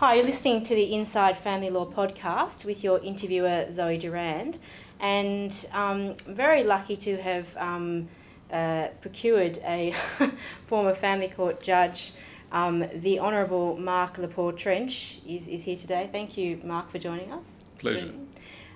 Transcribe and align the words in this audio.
Hi, 0.00 0.14
you're 0.14 0.24
listening 0.24 0.62
to 0.62 0.74
the 0.74 0.94
Inside 0.94 1.36
Family 1.36 1.68
Law 1.68 1.84
podcast 1.84 2.64
with 2.64 2.82
your 2.82 3.00
interviewer 3.00 3.66
Zoe 3.70 3.98
Durand, 3.98 4.56
and 4.98 5.52
um, 5.74 6.14
I'm 6.26 6.34
very 6.34 6.64
lucky 6.64 6.96
to 6.96 7.18
have 7.18 7.54
um, 7.58 8.08
uh, 8.50 8.86
procured 9.02 9.58
a 9.58 9.94
former 10.66 10.94
family 10.94 11.28
court 11.28 11.62
judge. 11.62 12.12
Um, 12.50 12.86
the 12.94 13.20
Honourable 13.20 13.76
Mark 13.76 14.16
La 14.16 14.28
Poer 14.28 14.52
Trench 14.52 15.20
is, 15.28 15.46
is 15.48 15.64
here 15.64 15.76
today. 15.76 16.08
Thank 16.10 16.38
you, 16.38 16.58
Mark, 16.64 16.90
for 16.90 16.98
joining 16.98 17.30
us. 17.30 17.66
Pleasure. 17.76 18.14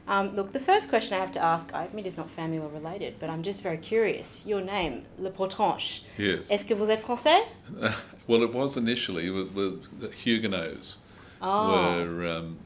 Um, 0.06 0.36
look, 0.36 0.52
the 0.52 0.60
first 0.60 0.90
question 0.90 1.14
I 1.16 1.20
have 1.20 1.32
to 1.32 1.42
ask, 1.42 1.72
I 1.72 1.84
admit 1.84 2.04
is 2.04 2.18
not 2.18 2.28
family 2.28 2.58
or 2.58 2.68
related, 2.68 3.14
but 3.18 3.30
I'm 3.30 3.42
just 3.42 3.62
very 3.62 3.78
curious. 3.78 4.44
Your 4.44 4.60
name, 4.60 5.06
La 5.18 5.30
Poer 5.30 5.48
Trench. 5.48 6.02
Yes. 6.18 6.50
Est-ce 6.50 6.66
que 6.66 6.74
vous 6.74 6.90
êtes 6.90 7.00
français? 7.00 7.46
well, 8.26 8.42
it 8.42 8.52
was 8.52 8.76
initially 8.76 9.30
with, 9.30 9.54
with 9.54 10.00
the 10.00 10.08
Huguenots. 10.08 10.98
Oh. 11.44 12.04
Were 12.06 12.26
um, 12.26 12.58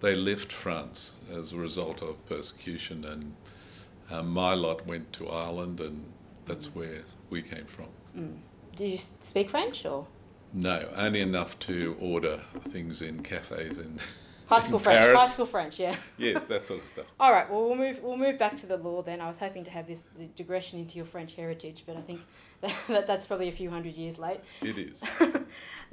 they 0.00 0.14
left 0.14 0.52
France 0.52 1.14
as 1.32 1.52
a 1.52 1.56
result 1.56 2.00
of 2.00 2.24
persecution, 2.26 3.04
and 3.04 3.34
um, 4.10 4.30
my 4.30 4.54
lot 4.54 4.86
went 4.86 5.12
to 5.14 5.28
Ireland, 5.28 5.80
and 5.80 6.04
that's 6.46 6.74
where 6.74 7.02
we 7.28 7.42
came 7.42 7.66
from. 7.66 7.88
Mm. 8.16 8.38
Do 8.76 8.86
you 8.86 8.98
speak 9.20 9.50
French 9.50 9.84
or? 9.84 10.06
No, 10.52 10.88
only 10.96 11.20
enough 11.20 11.58
to 11.60 11.96
order 12.00 12.40
things 12.70 13.02
in 13.02 13.22
cafes 13.22 13.78
in. 13.78 13.98
High 14.46 14.58
school 14.58 14.78
in 14.78 14.84
French. 14.84 15.04
Paris. 15.04 15.20
High 15.20 15.26
school 15.28 15.46
French. 15.46 15.78
Yeah. 15.78 15.96
Yes, 16.18 16.42
that 16.44 16.64
sort 16.64 16.82
of 16.82 16.88
stuff. 16.88 17.06
All 17.20 17.30
right. 17.30 17.48
Well, 17.48 17.66
we'll 17.66 17.76
move. 17.76 18.00
We'll 18.02 18.16
move 18.16 18.38
back 18.38 18.56
to 18.58 18.66
the 18.66 18.76
law 18.76 19.02
then. 19.02 19.20
I 19.20 19.28
was 19.28 19.38
hoping 19.38 19.64
to 19.64 19.70
have 19.70 19.86
this 19.86 20.06
digression 20.34 20.80
into 20.80 20.96
your 20.96 21.06
French 21.06 21.34
heritage, 21.34 21.84
but 21.86 21.96
I 21.96 22.00
think 22.00 22.20
that, 22.88 23.06
that's 23.06 23.26
probably 23.26 23.48
a 23.48 23.52
few 23.52 23.70
hundred 23.70 23.94
years 23.94 24.18
late. 24.18 24.40
It 24.62 24.76
is. 24.76 25.02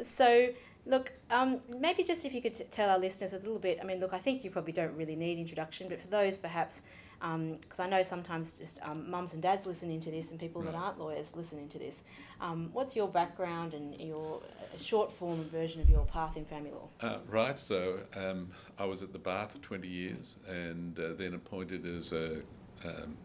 so, 0.04 0.50
look, 0.88 1.12
um, 1.30 1.60
maybe 1.80 2.04
just 2.04 2.26
if 2.26 2.34
you 2.34 2.42
could 2.42 2.56
t- 2.56 2.66
tell 2.72 2.90
our 2.90 3.00
listeners 3.00 3.34
a 3.34 3.38
little 3.38 3.60
bit. 3.60 3.80
I 3.82 3.86
mean, 3.86 4.00
look, 4.00 4.14
I 4.14 4.20
think 4.20 4.44
you 4.44 4.50
probably 4.50 4.74
don't 4.74 4.96
really 4.96 5.16
need 5.16 5.38
introduction, 5.38 5.90
but 5.90 6.00
for 6.00 6.08
those 6.08 6.38
perhaps, 6.38 6.82
because 7.20 7.80
I 7.80 7.90
know 7.90 8.04
sometimes 8.04 8.54
just 8.54 8.78
um, 8.84 9.10
mums 9.10 9.34
and 9.34 9.42
dads 9.42 9.66
listening 9.66 10.00
to 10.02 10.12
this 10.12 10.30
and 10.32 10.40
people 10.40 10.62
that 10.62 10.76
aren't 10.76 11.00
lawyers 11.00 11.32
listening 11.36 11.68
to 11.70 11.80
this, 11.80 12.04
um, 12.40 12.70
what's 12.74 12.96
your 12.96 13.08
background 13.08 13.74
and 13.74 14.00
your 14.00 14.42
a 14.76 14.80
short 14.80 15.12
form 15.12 15.44
version 15.46 15.82
of 15.82 15.90
your 15.90 16.06
path 16.06 16.38
in 16.38 16.46
family 16.46 16.72
law? 16.72 16.88
Uh, 17.02 17.18
right, 17.28 17.58
so 17.58 18.00
um, 18.16 18.52
I 18.78 18.86
was 18.86 19.02
at 19.02 19.14
the 19.14 19.20
bar 19.20 19.48
for 19.48 19.58
20 19.58 19.88
years 19.88 20.38
and 20.48 21.00
uh, 21.00 21.14
then 21.18 21.34
appointed 21.34 21.86
as 21.86 22.14
a 22.14 22.42
um, 22.86 23.18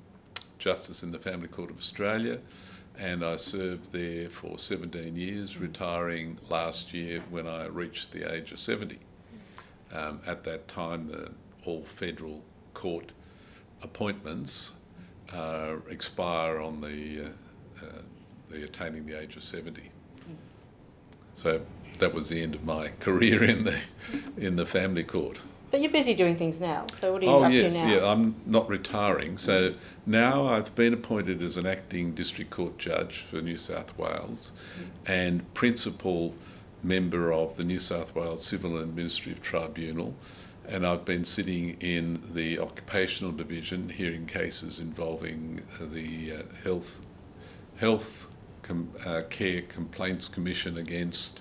Justice 0.58 1.02
in 1.02 1.10
the 1.10 1.18
Family 1.18 1.48
Court 1.48 1.70
of 1.70 1.77
Australia. 1.77 2.38
And 2.98 3.24
I 3.24 3.36
served 3.36 3.92
there 3.92 4.28
for 4.28 4.58
17 4.58 5.16
years, 5.16 5.56
retiring 5.56 6.38
last 6.48 6.92
year 6.92 7.22
when 7.30 7.46
I 7.46 7.66
reached 7.66 8.12
the 8.12 8.32
age 8.32 8.52
of 8.52 8.60
70. 8.60 8.98
Um, 9.92 10.20
at 10.26 10.44
that 10.44 10.68
time, 10.68 11.08
the 11.08 11.30
all 11.64 11.84
federal 11.84 12.42
court 12.74 13.12
appointments 13.82 14.72
uh, 15.32 15.76
expire 15.90 16.60
on 16.60 16.80
the, 16.80 17.24
uh, 17.24 17.84
uh, 17.84 18.02
the 18.48 18.64
attaining 18.64 19.06
the 19.06 19.20
age 19.20 19.36
of 19.36 19.42
70. 19.42 19.90
So 21.34 21.60
that 21.98 22.12
was 22.12 22.28
the 22.28 22.42
end 22.42 22.54
of 22.54 22.64
my 22.64 22.88
career 23.00 23.42
in 23.44 23.64
the 23.64 23.78
in 24.36 24.56
the 24.56 24.66
family 24.66 25.04
court. 25.04 25.40
But 25.72 25.80
you're 25.80 25.90
busy 25.90 26.14
doing 26.14 26.36
things 26.36 26.60
now. 26.60 26.84
So 27.00 27.14
what 27.14 27.22
are 27.22 27.24
you 27.24 27.30
Oh 27.30 27.44
up 27.44 27.50
yes, 27.52 27.74
to 27.80 27.86
now? 27.86 27.94
yeah. 27.94 28.12
I'm 28.12 28.36
not 28.44 28.68
retiring. 28.68 29.38
So 29.38 29.74
now 30.04 30.46
I've 30.46 30.72
been 30.74 30.92
appointed 30.92 31.40
as 31.40 31.56
an 31.56 31.66
acting 31.66 32.12
district 32.12 32.50
court 32.50 32.76
judge 32.76 33.24
for 33.30 33.40
New 33.40 33.56
South 33.56 33.96
Wales, 33.98 34.52
and 35.06 35.52
principal 35.54 36.34
member 36.82 37.32
of 37.32 37.56
the 37.56 37.64
New 37.64 37.78
South 37.78 38.14
Wales 38.14 38.44
Civil 38.44 38.76
and 38.76 38.90
Administrative 38.90 39.40
Tribunal. 39.42 40.14
And 40.68 40.86
I've 40.86 41.06
been 41.06 41.24
sitting 41.24 41.78
in 41.80 42.22
the 42.34 42.58
occupational 42.58 43.32
division, 43.32 43.88
hearing 43.88 44.26
cases 44.26 44.78
involving 44.78 45.62
the 45.80 46.32
uh, 46.34 46.42
health 46.62 47.00
health 47.77 48.28
com- 48.61 48.92
uh, 49.06 49.22
care 49.30 49.62
complaints 49.62 50.28
commission 50.28 50.77
against 50.77 51.40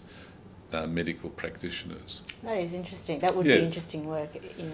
uh, 0.74 0.88
medical 0.88 1.30
practitioners. 1.30 2.22
That 2.44 2.58
is 2.58 2.74
interesting. 2.74 3.20
That 3.20 3.36
would 3.36 3.46
be 3.46 3.54
interesting 3.54 4.08
work. 4.08 4.34
Know. 4.58 4.72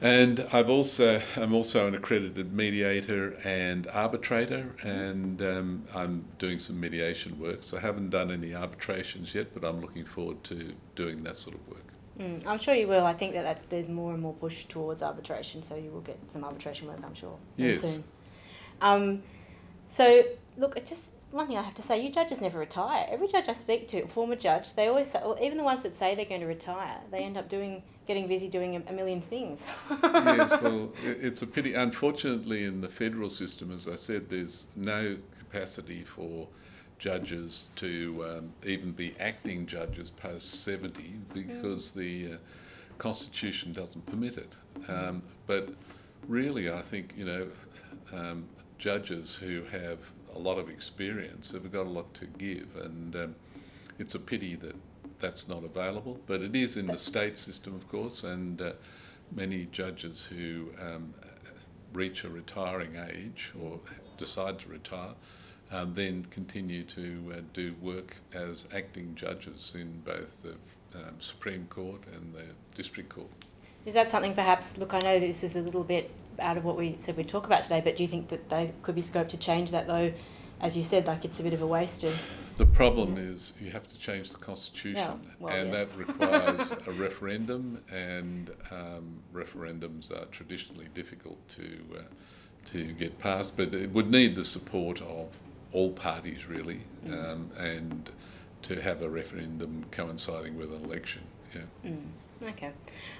And 0.00 0.46
I've 0.52 0.70
also 0.70 1.20
I'm 1.36 1.52
also 1.54 1.88
an 1.88 1.94
accredited 1.94 2.52
mediator 2.52 3.32
and 3.44 3.86
arbitrator, 3.88 4.74
and 4.82 5.42
um, 5.42 5.84
I'm 5.94 6.24
doing 6.38 6.58
some 6.58 6.78
mediation 6.78 7.38
work. 7.38 7.58
So 7.62 7.76
I 7.76 7.80
haven't 7.80 8.10
done 8.10 8.30
any 8.30 8.54
arbitrations 8.54 9.34
yet, 9.34 9.52
but 9.54 9.64
I'm 9.64 9.80
looking 9.80 10.04
forward 10.04 10.44
to 10.44 10.72
doing 10.94 11.24
that 11.24 11.36
sort 11.36 11.56
of 11.56 11.68
work. 11.68 11.84
Mm, 12.18 12.46
I'm 12.46 12.58
sure 12.58 12.74
you 12.74 12.88
will. 12.88 13.06
I 13.06 13.14
think 13.14 13.32
that 13.34 13.42
that's, 13.42 13.64
there's 13.66 13.88
more 13.88 14.12
and 14.12 14.20
more 14.20 14.34
push 14.34 14.64
towards 14.64 15.02
arbitration, 15.02 15.62
so 15.62 15.76
you 15.76 15.90
will 15.90 16.00
get 16.00 16.18
some 16.28 16.44
arbitration 16.44 16.88
work, 16.88 16.98
I'm 17.04 17.14
sure, 17.14 17.36
Yes. 17.56 17.80
soon. 17.82 18.04
Um, 18.80 19.22
so, 19.86 20.24
look, 20.56 20.74
just 20.84 21.10
one 21.30 21.46
thing 21.46 21.56
I 21.56 21.62
have 21.62 21.74
to 21.74 21.82
say: 21.82 22.00
you 22.00 22.10
judges 22.10 22.40
never 22.40 22.58
retire. 22.58 23.06
Every 23.08 23.28
judge 23.28 23.48
I 23.48 23.52
speak 23.52 23.88
to, 23.88 24.06
former 24.06 24.36
judge, 24.36 24.74
they 24.74 24.86
always 24.88 25.10
say, 25.10 25.20
or 25.22 25.38
even 25.40 25.58
the 25.58 25.64
ones 25.64 25.82
that 25.82 25.92
say 25.92 26.14
they're 26.14 26.24
going 26.24 26.40
to 26.40 26.46
retire, 26.46 26.98
they 27.10 27.18
end 27.18 27.36
up 27.36 27.48
doing, 27.48 27.82
getting 28.06 28.28
busy 28.28 28.48
doing 28.48 28.76
a, 28.76 28.82
a 28.90 28.92
million 28.92 29.20
things. 29.20 29.66
yes, 30.02 30.50
well, 30.62 30.90
it's 31.02 31.42
a 31.42 31.46
pity. 31.46 31.74
Unfortunately, 31.74 32.64
in 32.64 32.80
the 32.80 32.88
federal 32.88 33.28
system, 33.28 33.70
as 33.70 33.88
I 33.88 33.96
said, 33.96 34.30
there's 34.30 34.66
no 34.76 35.16
capacity 35.38 36.04
for 36.04 36.48
judges 36.98 37.70
to 37.76 38.24
um, 38.28 38.52
even 38.66 38.92
be 38.92 39.14
acting 39.20 39.66
judges 39.66 40.10
post 40.10 40.64
70 40.64 41.02
because 41.32 41.92
the 41.92 42.32
uh, 42.32 42.36
Constitution 42.98 43.72
doesn't 43.72 44.04
permit 44.06 44.36
it. 44.36 44.56
Um, 44.88 45.22
but 45.46 45.68
really, 46.26 46.70
I 46.70 46.82
think, 46.82 47.14
you 47.16 47.24
know, 47.24 47.46
um, 48.12 48.48
judges 48.78 49.36
who 49.36 49.62
have 49.64 49.98
a 50.38 50.40
lot 50.40 50.58
of 50.58 50.68
experience 50.68 51.50
have 51.50 51.70
got 51.72 51.86
a 51.86 51.90
lot 51.90 52.14
to 52.14 52.26
give, 52.26 52.68
and 52.82 53.16
um, 53.16 53.34
it's 53.98 54.14
a 54.14 54.18
pity 54.18 54.54
that 54.56 54.76
that's 55.18 55.48
not 55.48 55.64
available. 55.64 56.20
But 56.26 56.42
it 56.42 56.54
is 56.54 56.76
in 56.76 56.86
the 56.86 56.98
state 56.98 57.36
system, 57.36 57.74
of 57.74 57.88
course, 57.88 58.22
and 58.22 58.62
uh, 58.62 58.72
many 59.34 59.66
judges 59.72 60.24
who 60.24 60.70
um, 60.80 61.12
reach 61.92 62.24
a 62.24 62.28
retiring 62.28 62.96
age 63.10 63.52
or 63.60 63.80
decide 64.16 64.58
to 64.60 64.68
retire 64.68 65.14
um, 65.70 65.92
then 65.94 66.26
continue 66.30 66.84
to 66.84 67.34
uh, 67.36 67.40
do 67.52 67.74
work 67.82 68.16
as 68.32 68.66
acting 68.74 69.14
judges 69.14 69.72
in 69.74 70.00
both 70.04 70.40
the 70.42 70.54
um, 70.98 71.16
Supreme 71.18 71.66
Court 71.68 72.00
and 72.14 72.34
the 72.34 72.46
District 72.74 73.08
Court. 73.08 73.28
Is 73.86 73.94
that 73.94 74.10
something 74.10 74.34
perhaps, 74.34 74.76
look, 74.78 74.94
I 74.94 74.98
know 75.00 75.18
this 75.18 75.42
is 75.42 75.56
a 75.56 75.60
little 75.60 75.84
bit 75.84 76.10
out 76.38 76.56
of 76.56 76.64
what 76.64 76.76
we 76.76 76.94
said 76.96 77.16
we'd 77.16 77.28
talk 77.28 77.46
about 77.46 77.62
today, 77.64 77.80
but 77.82 77.96
do 77.96 78.02
you 78.02 78.08
think 78.08 78.28
that 78.28 78.48
there 78.48 78.70
could 78.82 78.94
be 78.94 79.02
scope 79.02 79.28
to 79.30 79.36
change 79.36 79.70
that 79.70 79.86
though? 79.86 80.12
As 80.60 80.76
you 80.76 80.82
said, 80.82 81.06
like 81.06 81.24
it's 81.24 81.38
a 81.38 81.42
bit 81.44 81.52
of 81.52 81.62
a 81.62 81.66
waste 81.66 82.02
of. 82.02 82.20
The 82.56 82.66
problem 82.66 83.16
is 83.16 83.52
you 83.60 83.70
have 83.70 83.86
to 83.86 83.98
change 83.98 84.32
the 84.32 84.38
constitution, 84.38 84.96
Yeah, 84.96 85.14
well, 85.38 85.54
and 85.54 85.72
yes. 85.72 85.86
that 85.86 85.96
requires 85.96 86.72
a 86.88 86.90
referendum, 86.92 87.80
and 87.92 88.50
um, 88.72 89.20
referendums 89.32 90.10
are 90.10 90.24
traditionally 90.26 90.88
difficult 90.94 91.38
to 91.50 91.78
uh, 91.96 92.02
to 92.72 92.92
get 92.94 93.16
passed. 93.20 93.56
But 93.56 93.72
it 93.72 93.90
would 93.92 94.10
need 94.10 94.34
the 94.34 94.42
support 94.44 95.00
of 95.00 95.36
all 95.72 95.92
parties, 95.92 96.48
really, 96.48 96.80
Mm. 97.06 97.32
um, 97.32 97.50
and 97.56 98.10
to 98.62 98.82
have 98.82 99.02
a 99.02 99.08
referendum 99.08 99.84
coinciding 99.92 100.56
with 100.58 100.72
an 100.72 100.84
election. 100.84 101.22
Yeah. 101.54 101.62
Mm, 101.86 102.48
okay. 102.50 102.72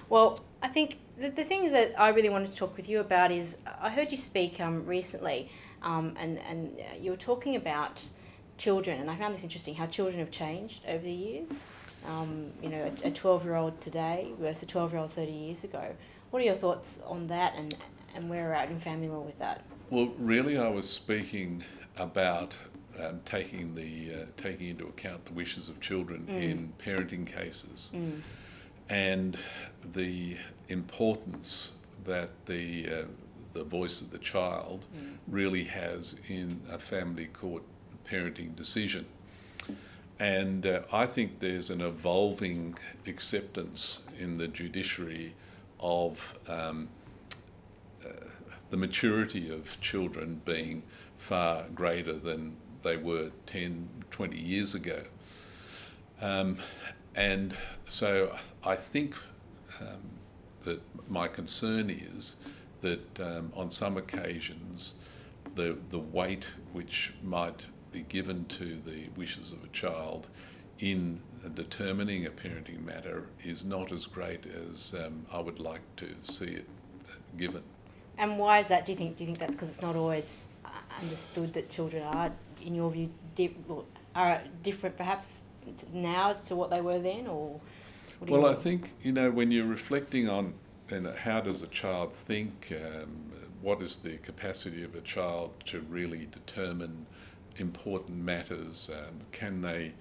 Well, 0.09 0.41
I 0.63 0.69
think 0.69 0.99
the, 1.19 1.29
the 1.31 1.45
things 1.45 1.73
that 1.73 1.95
I 1.99 2.09
really 2.09 2.29
wanted 2.29 2.51
to 2.53 2.57
talk 2.57 2.77
with 2.77 2.89
you 2.89 3.01
about 3.01 3.31
is 3.31 3.59
I 3.81 3.91
heard 3.91 4.11
you 4.11 4.19
speak 4.19 4.61
um, 4.61 4.85
recently, 4.87 5.51
um, 5.83 6.15
and, 6.19 6.39
and 6.39 6.79
uh, 6.79 6.97
you 7.01 7.11
were 7.13 7.17
talking 7.17 7.57
about 7.57 8.09
children, 8.57 9.01
and 9.01 9.11
I 9.11 9.17
found 9.17 9.35
this 9.35 9.45
interesting 9.45 9.75
how 9.75 9.87
children 9.87 10.19
have 10.19 10.31
changed 10.31 10.81
over 10.87 11.03
the 11.05 11.13
years. 11.13 11.65
Um, 12.07 12.53
you 12.63 12.69
know, 12.69 12.93
a 13.05 13.11
12 13.11 13.45
year 13.45 13.57
old 13.57 13.81
today 13.81 14.33
versus 14.41 14.63
a 14.63 14.67
12 14.67 14.93
year 14.93 15.01
old 15.01 15.13
30 15.13 15.33
years 15.33 15.65
ago. 15.65 15.95
What 16.31 16.43
are 16.43 16.45
your 16.45 16.55
thoughts 16.55 17.01
on 17.07 17.27
that 17.29 17.55
and, 17.57 17.75
and 18.15 18.31
where 18.31 18.45
we're 18.45 18.53
at 18.53 18.71
in 18.71 18.79
family 18.79 19.09
law 19.09 19.21
with 19.21 19.39
that? 19.41 19.63
Well, 19.91 20.13
really, 20.19 20.59
I 20.59 20.69
was 20.69 20.89
speaking 20.89 21.65
about 21.97 22.57
um, 23.03 23.21
taking 23.25 23.75
the 23.75 24.23
uh, 24.23 24.27
taking 24.37 24.69
into 24.69 24.87
account 24.87 25.25
the 25.25 25.33
wishes 25.33 25.69
of 25.69 25.81
children 25.81 26.27
Mm. 26.29 26.43
in 26.43 26.73
parenting 26.85 27.27
cases. 27.27 27.91
Mm. 27.95 28.21
And 28.89 29.37
the 29.93 30.37
importance 30.69 31.73
that 32.05 32.31
the 32.47 32.87
uh, 32.89 33.05
the 33.55 33.65
voice 33.65 34.01
of 34.03 34.11
the 34.11 34.19
child 34.19 34.87
Mm. 34.97 35.17
really 35.27 35.65
has 35.65 36.15
in 36.29 36.61
a 36.71 36.79
family 36.79 37.27
court 37.27 37.63
parenting 38.09 38.55
decision. 38.57 39.05
And 40.21 40.67
uh, 40.67 40.83
I 40.93 41.07
think 41.07 41.39
there's 41.41 41.71
an 41.71 41.81
evolving 41.81 42.77
acceptance 43.07 44.01
in 44.19 44.37
the 44.39 44.49
judiciary 44.49 45.35
of 45.81 46.21
um, 46.49 46.89
uh, 48.05 48.11
the 48.71 48.77
maturity 48.77 49.51
of 49.51 49.81
children 49.81 50.41
being 50.45 50.83
far 51.19 51.65
greater 51.75 52.15
than 52.15 52.57
they 52.83 52.97
were 52.97 53.31
10, 53.47 53.89
20 54.11 54.37
years 54.39 54.75
ago. 54.75 55.03
Um, 56.21 56.59
and 57.19 57.57
so 57.89 58.33
I 58.65 58.77
think 58.77 59.17
um, 59.81 60.09
that 60.65 60.81
my 61.11 61.27
concern 61.27 61.91
is 61.91 62.37
that 62.81 63.21
um, 63.21 63.53
on 63.57 63.71
some 63.71 63.97
occasions 63.97 64.95
the 65.57 65.77
the 65.91 65.99
weight 65.99 66.47
which 66.73 67.13
might 67.23 67.67
be 67.91 68.03
given 68.03 68.45
to 68.45 68.77
the 68.87 69.09
wishes 69.17 69.51
of 69.51 69.65
a 69.65 69.69
child 69.69 70.29
in 70.79 71.21
determining 71.55 72.27
a 72.27 72.31
parenting 72.31 72.85
matter 72.85 73.27
is 73.43 73.65
not 73.65 73.91
as 73.91 74.07
great 74.07 74.47
as 74.47 74.95
um, 75.05 75.27
I 75.33 75.41
would 75.41 75.59
like 75.59 75.81
to 75.97 76.07
see 76.23 76.47
it 76.47 76.67
given. 77.37 77.63
And 78.17 78.39
why 78.39 78.59
is 78.59 78.69
that? 78.69 78.85
Do 78.85 78.93
you 78.93 78.99
think? 78.99 79.17
Do 79.17 79.25
you 79.25 79.29
think 79.29 79.39
that's 79.39 79.55
because 79.57 79.69
it's 79.69 79.83
not 79.83 79.97
always 79.97 80.49
uh, 80.65 80.69
understood 81.01 81.53
that 81.55 81.69
children 81.69 82.03
are, 82.03 82.31
in 82.65 82.75
your 82.75 82.91
view, 82.91 83.11
di- 83.35 83.57
are 84.15 84.43
different, 84.63 84.97
perhaps 84.97 85.41
now 85.93 86.31
as 86.31 86.43
to 86.45 86.57
what 86.57 86.71
they 86.71 86.81
were 86.81 86.99
then, 86.99 87.27
or? 87.27 87.61
Well, 88.21 88.47
I 88.47 88.55
think 88.55 88.95
you 89.03 89.13
know 89.13 89.31
when 89.31 89.51
you're 89.51 89.67
reflecting 89.67 90.29
on 90.29 90.55
and 90.91 91.07
how 91.07 91.41
does 91.41 91.63
a 91.63 91.67
child 91.69 92.15
think, 92.15 92.73
um, 92.73 93.33
what 93.61 93.83
is 93.83 93.97
the 93.97 94.17
capacity 94.19 94.83
of 94.85 94.95
a 94.95 95.01
child 95.03 95.53
to 95.67 95.81
really 95.83 96.27
determine 96.31 97.07
important 97.57 98.19
matters? 98.19 98.91
Um, 98.93 99.21
can 99.33 99.61
they 99.61 99.93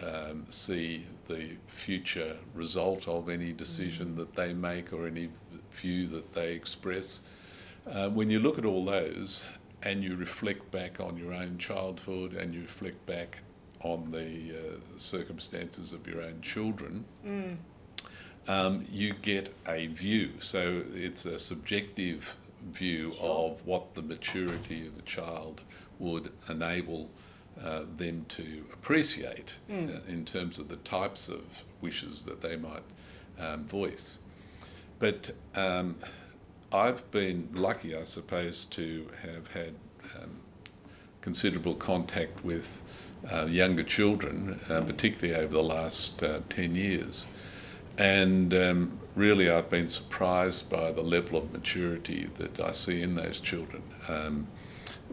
um, 0.00 0.46
see 0.48 1.06
the 1.28 1.50
future 1.66 2.36
result 2.54 3.08
of 3.08 3.28
any 3.28 3.52
decision 3.52 4.14
mm. 4.14 4.16
that 4.16 4.34
they 4.34 4.52
make 4.52 4.92
or 4.92 5.06
any 5.06 5.28
view 5.72 6.06
that 6.08 6.32
they 6.32 6.52
express? 6.52 7.20
Uh, 7.90 8.08
when 8.10 8.30
you 8.30 8.38
look 8.38 8.58
at 8.58 8.64
all 8.64 8.84
those 8.84 9.44
and 9.82 10.02
you 10.02 10.16
reflect 10.16 10.70
back 10.70 11.00
on 11.00 11.16
your 11.16 11.32
own 11.32 11.58
childhood 11.58 12.34
and 12.34 12.54
you 12.54 12.62
reflect 12.62 13.04
back 13.06 13.40
on 13.82 14.10
the 14.10 14.52
uh, 14.52 14.98
circumstances 14.98 15.92
of 15.92 16.06
your 16.06 16.22
own 16.22 16.40
children, 16.40 17.04
mm. 17.26 17.56
um, 18.48 18.84
you 18.90 19.12
get 19.22 19.54
a 19.66 19.88
view. 19.88 20.30
So 20.38 20.82
it's 20.92 21.24
a 21.24 21.38
subjective 21.38 22.36
view 22.70 23.12
sure. 23.14 23.24
of 23.24 23.66
what 23.66 23.94
the 23.94 24.02
maturity 24.02 24.86
of 24.86 24.98
a 24.98 25.02
child 25.02 25.62
would 25.98 26.32
enable 26.48 27.10
uh, 27.62 27.82
them 27.96 28.24
to 28.28 28.64
appreciate 28.72 29.56
mm. 29.70 29.94
uh, 29.94 30.00
in 30.10 30.24
terms 30.24 30.58
of 30.58 30.68
the 30.68 30.76
types 30.76 31.28
of 31.28 31.42
wishes 31.80 32.24
that 32.24 32.40
they 32.40 32.56
might 32.56 32.82
um, 33.38 33.64
voice. 33.64 34.18
But 34.98 35.32
um, 35.54 35.96
I've 36.72 37.08
been 37.10 37.48
lucky, 37.52 37.96
I 37.96 38.04
suppose, 38.04 38.64
to 38.66 39.06
have 39.22 39.48
had 39.48 39.74
um, 40.16 40.40
considerable 41.20 41.74
contact 41.74 42.44
with 42.44 42.82
uh, 43.30 43.46
younger 43.46 43.82
children, 43.82 44.58
uh, 44.68 44.80
particularly 44.80 45.38
over 45.38 45.52
the 45.52 45.62
last 45.62 46.22
uh, 46.22 46.40
10 46.48 46.74
years. 46.74 47.26
And 47.98 48.54
um, 48.54 48.98
really, 49.14 49.50
I've 49.50 49.68
been 49.68 49.88
surprised 49.88 50.70
by 50.70 50.92
the 50.92 51.02
level 51.02 51.38
of 51.38 51.52
maturity 51.52 52.28
that 52.36 52.58
I 52.58 52.72
see 52.72 53.02
in 53.02 53.14
those 53.14 53.40
children, 53.40 53.82
um, 54.08 54.46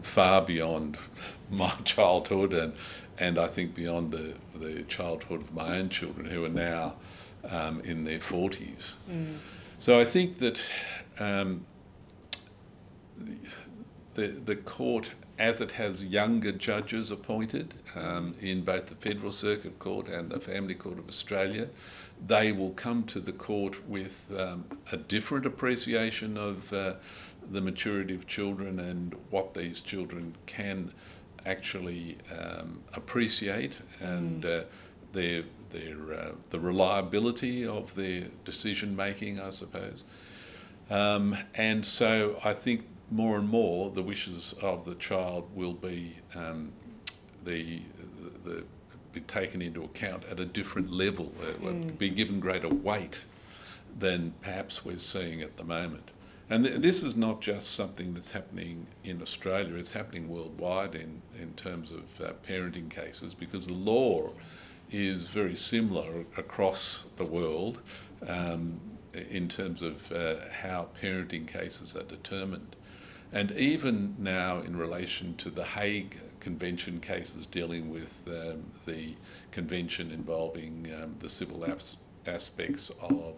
far 0.02 0.42
beyond 0.42 0.98
my 1.50 1.72
childhood 1.84 2.54
and, 2.54 2.72
and 3.18 3.38
I 3.38 3.46
think 3.48 3.74
beyond 3.74 4.10
the, 4.10 4.34
the 4.54 4.82
childhood 4.84 5.42
of 5.42 5.54
my 5.54 5.78
own 5.78 5.88
children 5.88 6.26
who 6.26 6.44
are 6.44 6.48
now 6.48 6.96
um, 7.48 7.80
in 7.80 8.04
their 8.04 8.18
40s. 8.18 8.96
Mm. 9.10 9.36
So 9.78 9.98
I 10.00 10.04
think 10.04 10.38
that 10.38 10.58
um, 11.18 11.64
the, 14.14 14.28
the 14.44 14.56
court, 14.56 15.12
as 15.38 15.60
it 15.60 15.70
has 15.72 16.02
younger 16.02 16.52
judges 16.52 17.10
appointed 17.10 17.74
um, 17.94 18.34
in 18.40 18.62
both 18.62 18.86
the 18.86 18.94
Federal 18.96 19.32
Circuit 19.32 19.78
Court 19.78 20.08
and 20.08 20.30
the 20.30 20.40
Family 20.40 20.74
Court 20.74 20.98
of 20.98 21.08
Australia, 21.08 21.68
they 22.26 22.52
will 22.52 22.72
come 22.72 23.04
to 23.04 23.20
the 23.20 23.32
court 23.32 23.86
with 23.88 24.30
um, 24.36 24.64
a 24.92 24.96
different 24.96 25.46
appreciation 25.46 26.36
of 26.36 26.72
uh, 26.72 26.94
the 27.50 27.60
maturity 27.60 28.14
of 28.14 28.26
children 28.26 28.78
and 28.80 29.14
what 29.30 29.54
these 29.54 29.82
children 29.82 30.34
can 30.46 30.92
actually 31.46 32.18
um, 32.38 32.80
appreciate 32.94 33.80
and 34.00 34.42
mm. 34.42 34.60
uh, 34.60 34.64
their 35.12 35.42
their 35.70 36.12
uh, 36.12 36.32
the 36.50 36.60
reliability 36.60 37.66
of 37.66 37.94
their 37.94 38.26
decision 38.44 38.94
making, 38.94 39.40
I 39.40 39.50
suppose. 39.50 40.04
Um, 40.90 41.36
and 41.54 41.84
so 41.86 42.38
I 42.44 42.52
think 42.52 42.84
more 43.10 43.36
and 43.38 43.48
more 43.48 43.90
the 43.90 44.02
wishes 44.02 44.54
of 44.62 44.84
the 44.84 44.94
child 44.96 45.48
will 45.54 45.74
be 45.74 46.16
um, 46.34 46.72
the, 47.44 47.80
the, 48.44 48.64
be 49.12 49.20
taken 49.22 49.60
into 49.60 49.82
account 49.82 50.24
at 50.30 50.38
a 50.38 50.44
different 50.44 50.92
level, 50.92 51.32
uh, 51.40 51.66
mm. 51.66 51.98
be 51.98 52.08
given 52.08 52.38
greater 52.38 52.68
weight 52.68 53.24
than 53.98 54.32
perhaps 54.40 54.84
we're 54.84 54.98
seeing 54.98 55.42
at 55.42 55.56
the 55.56 55.64
moment. 55.64 56.10
And 56.48 56.64
th- 56.64 56.80
this 56.80 57.02
is 57.02 57.16
not 57.16 57.40
just 57.40 57.74
something 57.74 58.14
that's 58.14 58.30
happening 58.30 58.86
in 59.04 59.22
Australia, 59.22 59.76
it's 59.76 59.90
happening 59.90 60.28
worldwide 60.28 60.94
in, 60.94 61.22
in 61.40 61.52
terms 61.54 61.90
of 61.90 62.24
uh, 62.24 62.32
parenting 62.46 62.90
cases 62.90 63.34
because 63.34 63.66
the 63.66 63.74
law 63.74 64.30
is 64.90 65.24
very 65.24 65.56
similar 65.56 66.24
across 66.36 67.06
the 67.16 67.24
world 67.24 67.80
um, 68.26 68.80
in 69.30 69.48
terms 69.48 69.82
of 69.82 70.10
uh, 70.12 70.36
how 70.52 70.88
parenting 71.00 71.46
cases 71.46 71.96
are 71.96 72.04
determined. 72.04 72.76
And 73.32 73.52
even 73.52 74.16
now, 74.18 74.60
in 74.60 74.76
relation 74.76 75.36
to 75.36 75.50
the 75.50 75.64
Hague 75.64 76.18
Convention 76.40 77.00
cases 77.00 77.46
dealing 77.46 77.90
with 77.90 78.22
um, 78.26 78.64
the 78.86 79.14
convention 79.52 80.10
involving 80.10 80.90
um, 81.00 81.14
the 81.20 81.28
civil 81.28 81.64
as- 81.64 81.96
aspects 82.26 82.90
of 83.00 83.34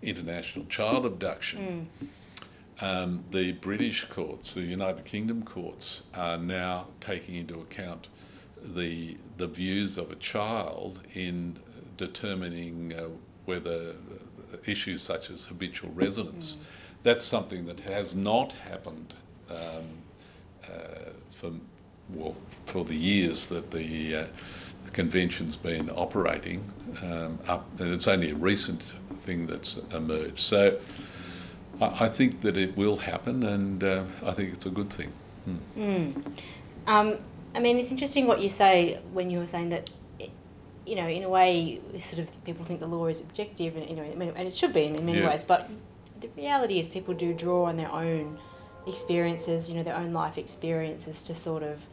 international 0.00 0.66
child 0.66 1.04
abduction. 1.04 1.88
Mm. 2.00 2.08
Um, 2.80 3.24
the 3.30 3.52
British 3.52 4.04
courts, 4.04 4.54
the 4.54 4.62
United 4.62 5.04
Kingdom 5.04 5.42
courts, 5.44 6.02
are 6.14 6.36
now 6.38 6.88
taking 7.00 7.36
into 7.36 7.60
account 7.60 8.08
the 8.62 9.16
the 9.38 9.48
views 9.48 9.98
of 9.98 10.12
a 10.12 10.16
child 10.16 11.00
in 11.14 11.58
determining 11.96 12.92
uh, 12.92 13.08
whether 13.44 13.90
uh, 13.90 14.56
issues 14.66 15.02
such 15.02 15.30
as 15.30 15.44
habitual 15.46 15.90
residence. 15.90 16.52
Mm. 16.52 16.64
That's 17.02 17.24
something 17.24 17.66
that 17.66 17.80
has 17.80 18.14
not 18.14 18.52
happened 18.52 19.14
um, 19.52 19.84
uh, 20.64 21.10
for 21.30 21.52
well 22.10 22.34
for 22.66 22.84
the 22.84 22.94
years 22.94 23.46
that 23.46 23.70
the, 23.70 24.16
uh, 24.16 24.26
the 24.84 24.90
convention's 24.90 25.56
been 25.56 25.90
operating 25.90 26.72
um, 27.02 27.38
up, 27.46 27.68
and 27.80 27.92
it's 27.92 28.08
only 28.08 28.30
a 28.30 28.34
recent 28.34 28.82
thing 29.20 29.46
that's 29.46 29.78
emerged. 29.92 30.40
So. 30.40 30.78
I, 31.80 32.08
think 32.08 32.42
that 32.42 32.56
it 32.56 32.76
will 32.76 32.96
happen, 32.96 33.42
and 33.42 33.82
uh, 33.82 34.04
I 34.24 34.32
think 34.32 34.52
it's 34.52 34.66
a 34.66 34.70
good 34.70 34.90
thing. 34.90 35.10
Mm. 35.76 36.22
Um, 36.86 37.16
I 37.54 37.60
mean, 37.60 37.78
it's 37.78 37.90
interesting 37.90 38.26
what 38.26 38.40
you 38.40 38.48
say 38.48 39.00
when 39.12 39.30
you 39.30 39.38
were 39.38 39.46
saying 39.46 39.70
that, 39.70 39.90
you 40.86 40.96
know, 40.96 41.06
in 41.06 41.22
a 41.22 41.28
way, 41.28 41.80
sort 42.00 42.20
of 42.22 42.44
people 42.44 42.64
think 42.64 42.80
the 42.80 42.86
law 42.86 43.06
is 43.06 43.20
objective, 43.20 43.76
and 43.76 43.88
you 43.88 43.96
know, 43.96 44.02
and 44.02 44.48
it 44.48 44.54
should 44.54 44.72
be 44.72 44.84
in, 44.84 45.04
many 45.04 45.18
yes. 45.18 45.28
ways. 45.28 45.44
But 45.44 45.70
the 46.20 46.28
reality 46.36 46.78
is, 46.78 46.88
people 46.88 47.14
do 47.14 47.32
draw 47.32 47.64
on 47.64 47.76
their 47.76 47.90
own 47.90 48.38
experiences, 48.86 49.70
you 49.70 49.76
know, 49.76 49.82
their 49.82 49.96
own 49.96 50.12
life 50.12 50.38
experiences 50.38 51.22
to 51.24 51.34
sort 51.34 51.62
of 51.62 51.86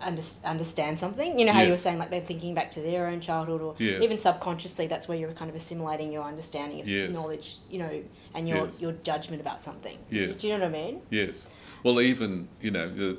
under, 0.00 0.22
understand 0.44 0.98
something. 0.98 1.38
You 1.38 1.46
know 1.46 1.52
how 1.52 1.60
yes. 1.60 1.66
you 1.66 1.72
were 1.72 1.76
saying, 1.76 1.98
like 1.98 2.10
they're 2.10 2.20
thinking 2.20 2.54
back 2.54 2.70
to 2.72 2.80
their 2.80 3.06
own 3.06 3.20
childhood, 3.20 3.60
or 3.60 3.74
yes. 3.78 4.02
even 4.02 4.18
subconsciously, 4.18 4.86
that's 4.86 5.08
where 5.08 5.18
you're 5.18 5.32
kind 5.32 5.50
of 5.50 5.56
assimilating 5.56 6.12
your 6.12 6.22
understanding 6.22 6.80
of 6.80 6.88
yes. 6.88 7.10
knowledge, 7.10 7.58
you 7.70 7.78
know, 7.78 8.02
and 8.34 8.48
your 8.48 8.68
your 8.78 8.92
judgment 8.92 9.40
about 9.40 9.64
something. 9.64 9.98
Yes. 10.10 10.40
Do 10.40 10.48
you 10.48 10.54
know 10.54 10.60
what 10.60 10.68
I 10.68 10.72
mean? 10.72 11.02
Yes. 11.10 11.46
Well, 11.84 12.00
even 12.00 12.48
you 12.60 12.70
know, 12.70 13.16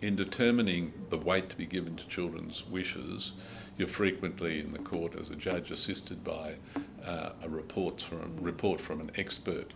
in 0.00 0.16
determining 0.16 0.92
the 1.10 1.18
weight 1.18 1.48
to 1.50 1.56
be 1.56 1.66
given 1.66 1.96
to 1.96 2.06
children's 2.08 2.66
wishes, 2.66 3.32
you're 3.76 3.88
frequently 3.88 4.60
in 4.60 4.72
the 4.72 4.78
court 4.78 5.14
as 5.14 5.30
a 5.30 5.36
judge 5.36 5.70
assisted 5.70 6.22
by 6.24 6.56
uh, 7.04 7.30
a 7.42 7.48
report 7.48 8.02
from 8.02 8.36
report 8.40 8.80
from 8.80 9.00
an 9.00 9.10
expert. 9.16 9.72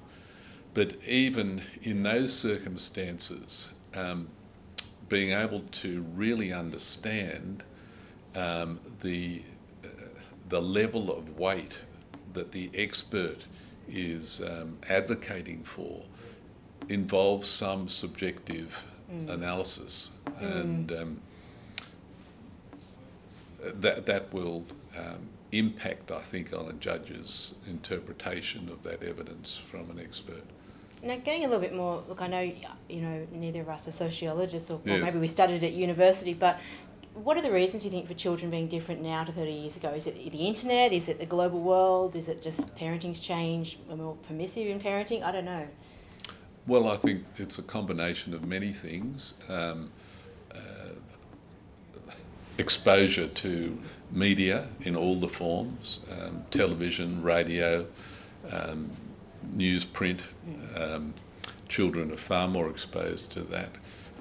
But 0.74 0.96
even 1.06 1.62
in 1.82 2.02
those 2.02 2.32
circumstances, 2.32 3.70
um, 3.94 4.28
being 5.08 5.30
able 5.30 5.60
to 5.60 6.04
really 6.14 6.52
understand 6.52 7.62
um, 8.34 8.80
the, 9.00 9.42
uh, 9.84 9.88
the 10.48 10.60
level 10.60 11.16
of 11.16 11.38
weight 11.38 11.78
that 12.32 12.50
the 12.50 12.70
expert 12.74 13.46
is 13.88 14.40
um, 14.40 14.76
advocating 14.88 15.62
for 15.62 16.02
involves 16.88 17.48
some 17.48 17.88
subjective 17.88 18.84
mm. 19.12 19.30
analysis, 19.30 20.10
mm. 20.26 20.60
and 20.60 20.92
um, 20.92 21.20
that 23.74 24.04
that 24.06 24.32
will 24.32 24.64
um, 24.96 25.28
impact, 25.52 26.10
I 26.10 26.22
think, 26.22 26.52
on 26.52 26.66
a 26.68 26.72
judge's 26.74 27.54
interpretation 27.66 28.68
of 28.68 28.82
that 28.82 29.02
evidence 29.02 29.56
from 29.70 29.90
an 29.90 30.00
expert. 30.00 30.44
Now, 31.04 31.16
getting 31.16 31.44
a 31.44 31.48
little 31.48 31.60
bit 31.60 31.74
more, 31.74 32.02
look, 32.08 32.22
I 32.22 32.26
know, 32.28 32.40
you 32.40 33.00
know, 33.02 33.26
neither 33.30 33.60
of 33.60 33.68
us 33.68 33.86
are 33.86 33.92
sociologists, 33.92 34.70
or, 34.70 34.80
yes. 34.84 34.98
or 34.98 35.04
maybe 35.04 35.18
we 35.18 35.28
studied 35.28 35.62
at 35.62 35.72
university, 35.72 36.32
but 36.32 36.58
what 37.12 37.36
are 37.36 37.42
the 37.42 37.52
reasons 37.52 37.84
you 37.84 37.90
think 37.90 38.08
for 38.08 38.14
children 38.14 38.50
being 38.50 38.68
different 38.68 39.02
now 39.02 39.22
to 39.22 39.30
30 39.30 39.52
years 39.52 39.76
ago? 39.76 39.90
Is 39.90 40.06
it 40.06 40.14
the 40.14 40.46
internet? 40.46 40.92
Is 40.92 41.08
it 41.08 41.18
the 41.18 41.26
global 41.26 41.60
world? 41.60 42.16
Is 42.16 42.28
it 42.28 42.42
just 42.42 42.74
parenting's 42.74 43.20
changed? 43.20 43.78
We're 43.86 43.96
more 43.96 44.16
permissive 44.26 44.66
in 44.66 44.80
parenting? 44.80 45.22
I 45.22 45.30
don't 45.30 45.44
know. 45.44 45.68
Well, 46.66 46.88
I 46.88 46.96
think 46.96 47.24
it's 47.36 47.58
a 47.58 47.62
combination 47.62 48.32
of 48.32 48.46
many 48.46 48.72
things. 48.72 49.34
Um, 49.48 49.90
uh, 50.54 50.94
exposure 52.56 53.28
to 53.28 53.78
media 54.10 54.66
in 54.82 54.96
all 54.96 55.20
the 55.20 55.28
forms 55.28 56.00
um, 56.10 56.44
television, 56.50 57.22
radio, 57.22 57.86
um, 58.50 58.90
newsprint. 59.56 60.20
Um, 60.76 61.14
children 61.68 62.12
are 62.12 62.16
far 62.16 62.48
more 62.48 62.68
exposed 62.68 63.32
to 63.32 63.40
that. 63.42 63.70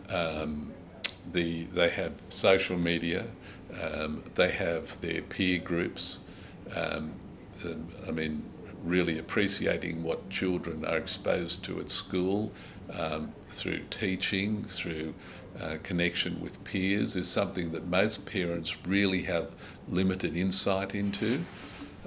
Um, 0.09 0.73
the, 1.31 1.63
they 1.65 1.89
have 1.89 2.13
social 2.29 2.77
media, 2.77 3.25
um, 3.81 4.23
they 4.35 4.51
have 4.51 4.99
their 5.01 5.21
peer 5.21 5.59
groups. 5.59 6.19
Um, 6.75 7.13
I 8.07 8.11
mean, 8.11 8.43
really 8.83 9.17
appreciating 9.19 10.03
what 10.03 10.29
children 10.29 10.83
are 10.85 10.97
exposed 10.97 11.63
to 11.65 11.79
at 11.79 11.89
school 11.89 12.51
um, 12.91 13.31
through 13.47 13.81
teaching, 13.89 14.65
through 14.65 15.13
uh, 15.59 15.77
connection 15.83 16.41
with 16.41 16.61
peers, 16.63 17.15
is 17.15 17.29
something 17.29 17.71
that 17.71 17.87
most 17.87 18.25
parents 18.25 18.75
really 18.85 19.21
have 19.23 19.51
limited 19.87 20.35
insight 20.35 20.95
into. 20.95 21.45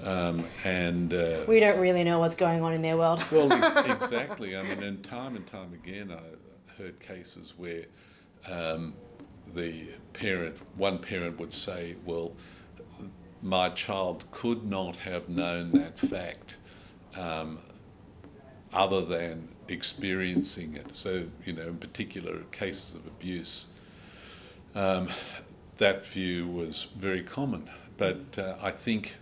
Um, 0.03 0.45
and 0.65 1.15
uh, 1.15 1.45
we 1.49 1.61
don't 1.61 1.79
really 1.79 2.05
know 2.05 2.19
what's 2.19 2.35
going 2.35 2.63
on 2.63 2.73
in 2.73 2.83
their 2.83 2.97
world. 2.97 3.25
well, 3.33 3.51
exactly. 3.91 4.57
I 4.57 4.63
mean, 4.63 4.83
and 4.83 5.03
time 5.03 5.37
and 5.37 5.47
time 5.47 5.73
again, 5.73 6.13
I 6.13 6.81
heard 6.81 7.01
cases 7.01 7.55
where 7.57 7.85
um, 8.49 8.95
the 9.55 9.89
parent, 10.13 10.57
one 10.77 10.99
parent 10.99 11.39
would 11.39 11.53
say, 11.53 11.97
"Well, 12.05 12.33
my 13.43 13.71
child 13.71 14.27
could 14.31 14.65
not 14.65 14.97
have 14.97 15.29
known 15.29 15.71
that 15.73 15.99
fact 15.99 16.59
um, 17.17 17.59
other 18.73 19.05
than 19.05 19.49
experiencing 19.69 20.75
it." 20.75 20.95
So, 20.95 21.25
you 21.45 21.55
know, 21.55 21.69
in 21.69 21.79
particular 21.79 22.41
cases 22.53 22.95
of 22.95 23.07
abuse, 23.07 23.67
um, 24.75 25.09
that 25.79 26.05
view 26.05 26.47
was 26.49 26.89
very 26.99 27.23
common. 27.23 27.71
But 27.97 28.39
uh, 28.39 28.57
I 28.61 28.71
think 28.71 29.17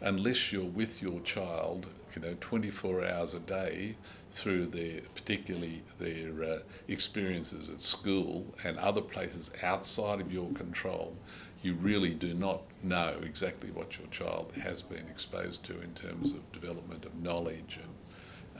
unless 0.00 0.52
you're 0.52 0.64
with 0.64 1.02
your 1.02 1.20
child, 1.20 1.88
you 2.14 2.22
know, 2.22 2.36
24 2.40 3.04
hours 3.04 3.34
a 3.34 3.40
day 3.40 3.96
through 4.30 4.66
their, 4.66 5.00
particularly 5.14 5.82
their 5.98 6.42
uh, 6.42 6.58
experiences 6.88 7.68
at 7.68 7.80
school 7.80 8.44
and 8.64 8.78
other 8.78 9.00
places 9.00 9.50
outside 9.62 10.20
of 10.20 10.32
your 10.32 10.50
control, 10.52 11.14
you 11.62 11.74
really 11.74 12.14
do 12.14 12.34
not 12.34 12.62
know 12.82 13.16
exactly 13.22 13.70
what 13.70 13.98
your 13.98 14.06
child 14.08 14.52
has 14.62 14.82
been 14.82 15.06
exposed 15.08 15.64
to 15.64 15.80
in 15.80 15.92
terms 15.94 16.32
of 16.32 16.52
development 16.52 17.04
of 17.04 17.14
knowledge 17.22 17.78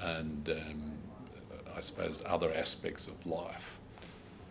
and, 0.02 0.47
and 0.47 0.59
um, 0.59 0.93
I 1.76 1.81
suppose 1.81 2.23
other 2.26 2.52
aspects 2.55 3.07
of 3.07 3.26
life. 3.26 3.78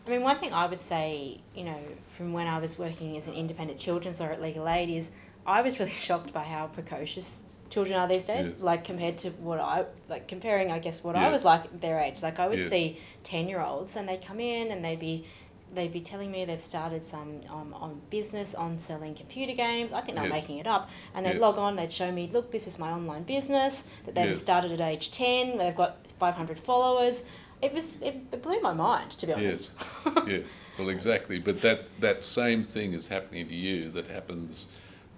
I 0.05 0.11
mean, 0.11 0.21
one 0.21 0.37
thing 0.37 0.53
I 0.53 0.67
would 0.67 0.81
say, 0.81 1.39
you 1.55 1.63
know, 1.63 1.79
from 2.15 2.31
when 2.31 2.45
I 2.45 2.59
was 2.59 2.77
working 2.77 3.17
as 3.17 3.27
an 3.27 3.33
independent 3.33 3.79
children's 3.79 4.19
lawyer 4.19 4.33
at 4.33 4.41
Legal 4.41 4.69
Aid 4.69 4.89
is 4.89 5.11
I 5.45 5.61
was 5.61 5.79
really 5.79 5.91
shocked 6.07 6.33
by 6.33 6.43
how 6.43 6.67
precocious 6.67 7.41
children 7.69 7.97
are 7.97 8.07
these 8.07 8.25
days. 8.25 8.47
Yes. 8.47 8.59
Like 8.59 8.83
compared 8.83 9.17
to 9.19 9.29
what 9.31 9.59
I 9.59 9.85
like 10.09 10.27
comparing, 10.27 10.71
I 10.71 10.79
guess 10.79 11.03
what 11.03 11.15
yes. 11.15 11.23
I 11.25 11.31
was 11.31 11.45
like 11.45 11.81
their 11.81 11.99
age. 11.99 12.21
Like 12.21 12.39
I 12.39 12.47
would 12.47 12.59
yes. 12.59 12.69
see 12.69 12.99
ten 13.23 13.47
year 13.47 13.61
olds 13.61 13.95
and 13.95 14.07
they'd 14.07 14.25
come 14.25 14.39
in 14.39 14.71
and 14.71 14.83
they'd 14.83 14.99
be 14.99 15.25
they'd 15.73 15.91
be 15.91 15.99
telling 15.99 16.31
me 16.31 16.45
they've 16.45 16.61
started 16.61 17.03
some 17.03 17.41
um, 17.49 17.73
on 17.73 18.01
business 18.09 18.55
on 18.55 18.79
selling 18.79 19.13
computer 19.13 19.53
games. 19.53 19.91
I 19.91 20.01
think 20.01 20.17
they're 20.17 20.29
making 20.29 20.59
it 20.59 20.67
up. 20.67 20.89
And 21.13 21.25
they'd 21.25 21.37
log 21.37 21.57
on, 21.57 21.75
they'd 21.75 21.91
show 21.91 22.11
me, 22.11 22.29
look, 22.31 22.51
this 22.51 22.65
is 22.67 22.79
my 22.79 22.91
online 22.91 23.23
business 23.23 23.85
that 24.05 24.15
they've 24.15 24.35
started 24.35 24.71
at 24.71 24.81
age 24.81 25.11
ten. 25.11 25.57
They've 25.57 25.75
got 25.75 25.97
five 26.19 26.35
hundred 26.35 26.59
followers. 26.59 27.23
It 27.61 27.73
was 27.73 28.01
it 28.01 28.41
blew 28.41 28.61
my 28.61 28.73
mind 28.73 29.11
to 29.11 29.27
be 29.27 29.33
honest. 29.33 29.75
Yes, 30.05 30.15
yes. 30.27 30.61
Well, 30.77 30.89
exactly. 30.89 31.39
But 31.39 31.61
that 31.61 31.87
that 31.99 32.23
same 32.23 32.63
thing 32.63 32.93
is 32.93 33.07
happening 33.07 33.47
to 33.47 33.55
you. 33.55 33.89
That 33.89 34.07
happens 34.07 34.65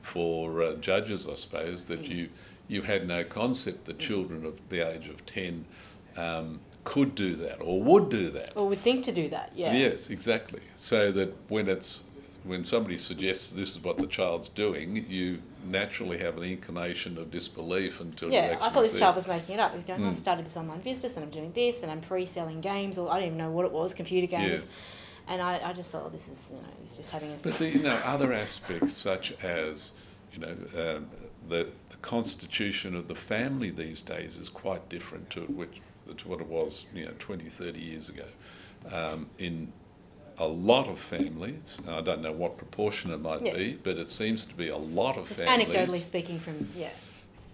for 0.07 0.63
uh, 0.63 0.75
judges, 0.75 1.27
I 1.27 1.35
suppose, 1.35 1.85
that 1.85 2.03
mm. 2.03 2.09
you 2.09 2.29
you 2.69 2.81
had 2.81 3.07
no 3.07 3.23
concept 3.23 3.85
that 3.85 3.97
children 3.97 4.45
of 4.45 4.59
the 4.69 4.79
age 4.79 5.07
of 5.07 5.25
ten 5.25 5.65
um, 6.17 6.59
could 6.83 7.15
do 7.15 7.35
that 7.35 7.61
or 7.61 7.81
would 7.81 8.09
do 8.09 8.29
that 8.29 8.53
or 8.55 8.67
would 8.67 8.79
think 8.79 9.03
to 9.05 9.11
do 9.11 9.29
that. 9.29 9.51
Yeah. 9.55 9.73
Yes, 9.73 10.09
exactly. 10.09 10.61
So 10.75 11.11
that 11.11 11.33
when 11.49 11.67
it's 11.67 12.03
when 12.43 12.63
somebody 12.63 12.97
suggests 12.97 13.51
this 13.51 13.75
is 13.75 13.83
what 13.83 13.97
the 13.97 14.07
child's 14.07 14.47
doing, 14.47 15.05
you 15.09 15.41
naturally 15.65 16.17
have 16.17 16.37
an 16.37 16.43
inclination 16.43 17.17
of 17.17 17.29
disbelief 17.29 17.99
until 17.99 18.31
yeah. 18.31 18.57
I 18.61 18.69
thought 18.69 18.83
this 18.83 18.97
child 18.97 19.15
was 19.15 19.27
making 19.27 19.55
it 19.55 19.59
up. 19.59 19.73
He's 19.75 19.83
going, 19.83 20.01
mm. 20.01 20.11
"I 20.11 20.15
started 20.15 20.45
this 20.45 20.55
online 20.55 20.79
business 20.81 21.17
and 21.17 21.25
I'm 21.25 21.31
doing 21.31 21.51
this 21.53 21.83
and 21.83 21.91
I'm 21.91 22.01
pre-selling 22.01 22.61
games 22.61 22.97
or 22.97 23.11
I 23.11 23.19
don't 23.19 23.27
even 23.27 23.37
know 23.37 23.51
what 23.51 23.65
it 23.65 23.71
was, 23.71 23.93
computer 23.93 24.27
games." 24.27 24.49
Yes. 24.49 24.73
And 25.27 25.41
I, 25.41 25.60
I 25.63 25.74
just 25.74 25.91
thought, 25.91 26.03
oh, 26.05 26.10
this 26.10 26.29
is, 26.29 26.51
you 26.55 26.62
know, 26.62 26.67
he's 26.81 26.96
just 26.96 27.12
having 27.12 27.31
a. 27.31 27.36
But 27.41 27.57
the, 27.60 27.69
you 27.69 27.84
know, 27.84 28.00
other 28.05 28.31
aspects 28.31 28.93
such 28.93 29.34
as, 29.43 29.91
you 30.31 30.39
know, 30.39 30.55
um, 30.77 31.10
the, 31.50 31.67
the 31.89 31.98
constitution 32.01 32.96
of 32.96 33.07
the 33.07 33.15
family 33.15 33.72
these 33.72 34.01
days 34.01 34.38
is 34.38 34.50
quite 34.50 34.88
different 34.89 35.29
to 35.31 35.41
which 35.41 35.81
to 36.15 36.27
what 36.29 36.39
it 36.39 36.48
was, 36.48 36.86
you 36.93 37.05
know, 37.05 37.12
20, 37.19 37.50
30 37.50 37.79
years 37.79 38.10
ago. 38.10 38.24
Um, 38.91 39.29
in 39.39 39.72
a 40.38 40.48
lot 40.48 40.88
of 40.88 41.00
families, 41.00 41.79
I 41.88 42.01
don't 42.01 42.22
know 42.22 42.31
what 42.31 42.57
proportion 42.57 43.12
it 43.12 43.17
might 43.17 43.41
yeah. 43.43 43.53
be, 43.53 43.79
but 43.84 43.98
it 43.98 44.10
seems 44.10 44.46
to 44.46 44.55
be 44.55 44.69
a 44.69 44.77
lot 44.77 45.17
of 45.17 45.27
Just 45.27 45.41
families. 45.41 45.75
Anecdotally 45.75 46.01
speaking, 46.01 46.39
from 46.39 46.69
yeah. 46.75 46.89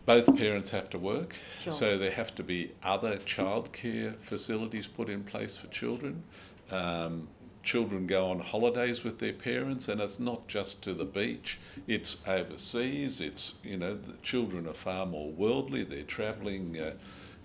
Both 0.05 0.35
parents 0.35 0.69
have 0.71 0.89
to 0.89 0.99
work, 0.99 1.33
sure. 1.61 1.71
so 1.71 1.97
there 1.97 2.11
have 2.11 2.35
to 2.35 2.43
be 2.43 2.71
other 2.83 3.15
childcare 3.19 4.17
facilities 4.19 4.85
put 4.85 5.07
in 5.07 5.23
place 5.23 5.55
for 5.55 5.67
children. 5.67 6.21
Um, 6.71 7.29
children 7.63 8.05
go 8.05 8.29
on 8.29 8.39
holidays 8.39 9.03
with 9.03 9.19
their 9.19 9.33
parents, 9.33 9.87
and 9.87 10.01
it's 10.01 10.19
not 10.19 10.47
just 10.47 10.81
to 10.83 10.93
the 10.93 11.05
beach, 11.05 11.59
it's 11.87 12.17
overseas. 12.27 13.21
It's, 13.21 13.55
you 13.63 13.77
know, 13.77 13.95
the 13.95 14.17
children 14.21 14.67
are 14.67 14.73
far 14.73 15.05
more 15.05 15.31
worldly, 15.31 15.83
they're 15.83 16.03
travelling, 16.03 16.79
uh, 16.79 16.93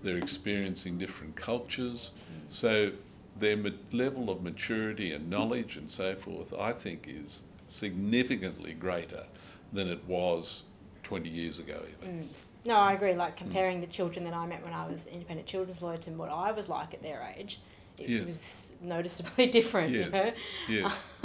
they're 0.02 0.18
experiencing 0.18 0.98
different 0.98 1.36
cultures. 1.36 2.10
So 2.48 2.92
their 3.38 3.56
ma- 3.56 3.70
level 3.92 4.30
of 4.30 4.42
maturity 4.42 5.12
and 5.12 5.30
knowledge 5.30 5.76
and 5.76 5.88
so 5.88 6.16
forth, 6.16 6.52
I 6.58 6.72
think, 6.72 7.06
is 7.08 7.44
significantly 7.66 8.74
greater 8.74 9.24
than 9.72 9.88
it 9.88 10.02
was 10.06 10.64
20 11.04 11.28
years 11.28 11.58
ago, 11.58 11.80
even. 12.02 12.24
Mm. 12.24 12.26
No, 12.64 12.74
I 12.74 12.92
agree. 12.92 13.14
Like 13.14 13.36
comparing 13.36 13.78
mm. 13.78 13.82
the 13.82 13.86
children 13.86 14.24
that 14.24 14.34
I 14.34 14.46
met 14.46 14.64
when 14.64 14.72
I 14.72 14.86
was 14.86 15.06
independent 15.06 15.46
children's 15.46 15.80
lawyer 15.82 15.96
to 15.98 16.10
what 16.10 16.30
I 16.30 16.52
was 16.52 16.68
like 16.68 16.92
at 16.92 17.02
their 17.02 17.32
age, 17.36 17.60
it 17.98 18.08
yes. 18.08 18.26
was 18.26 18.67
noticeably 18.80 19.46
different. 19.50 19.92
Yes. 19.92 20.06
You 20.06 20.12
know, 20.12 20.32
yes. 20.68 20.94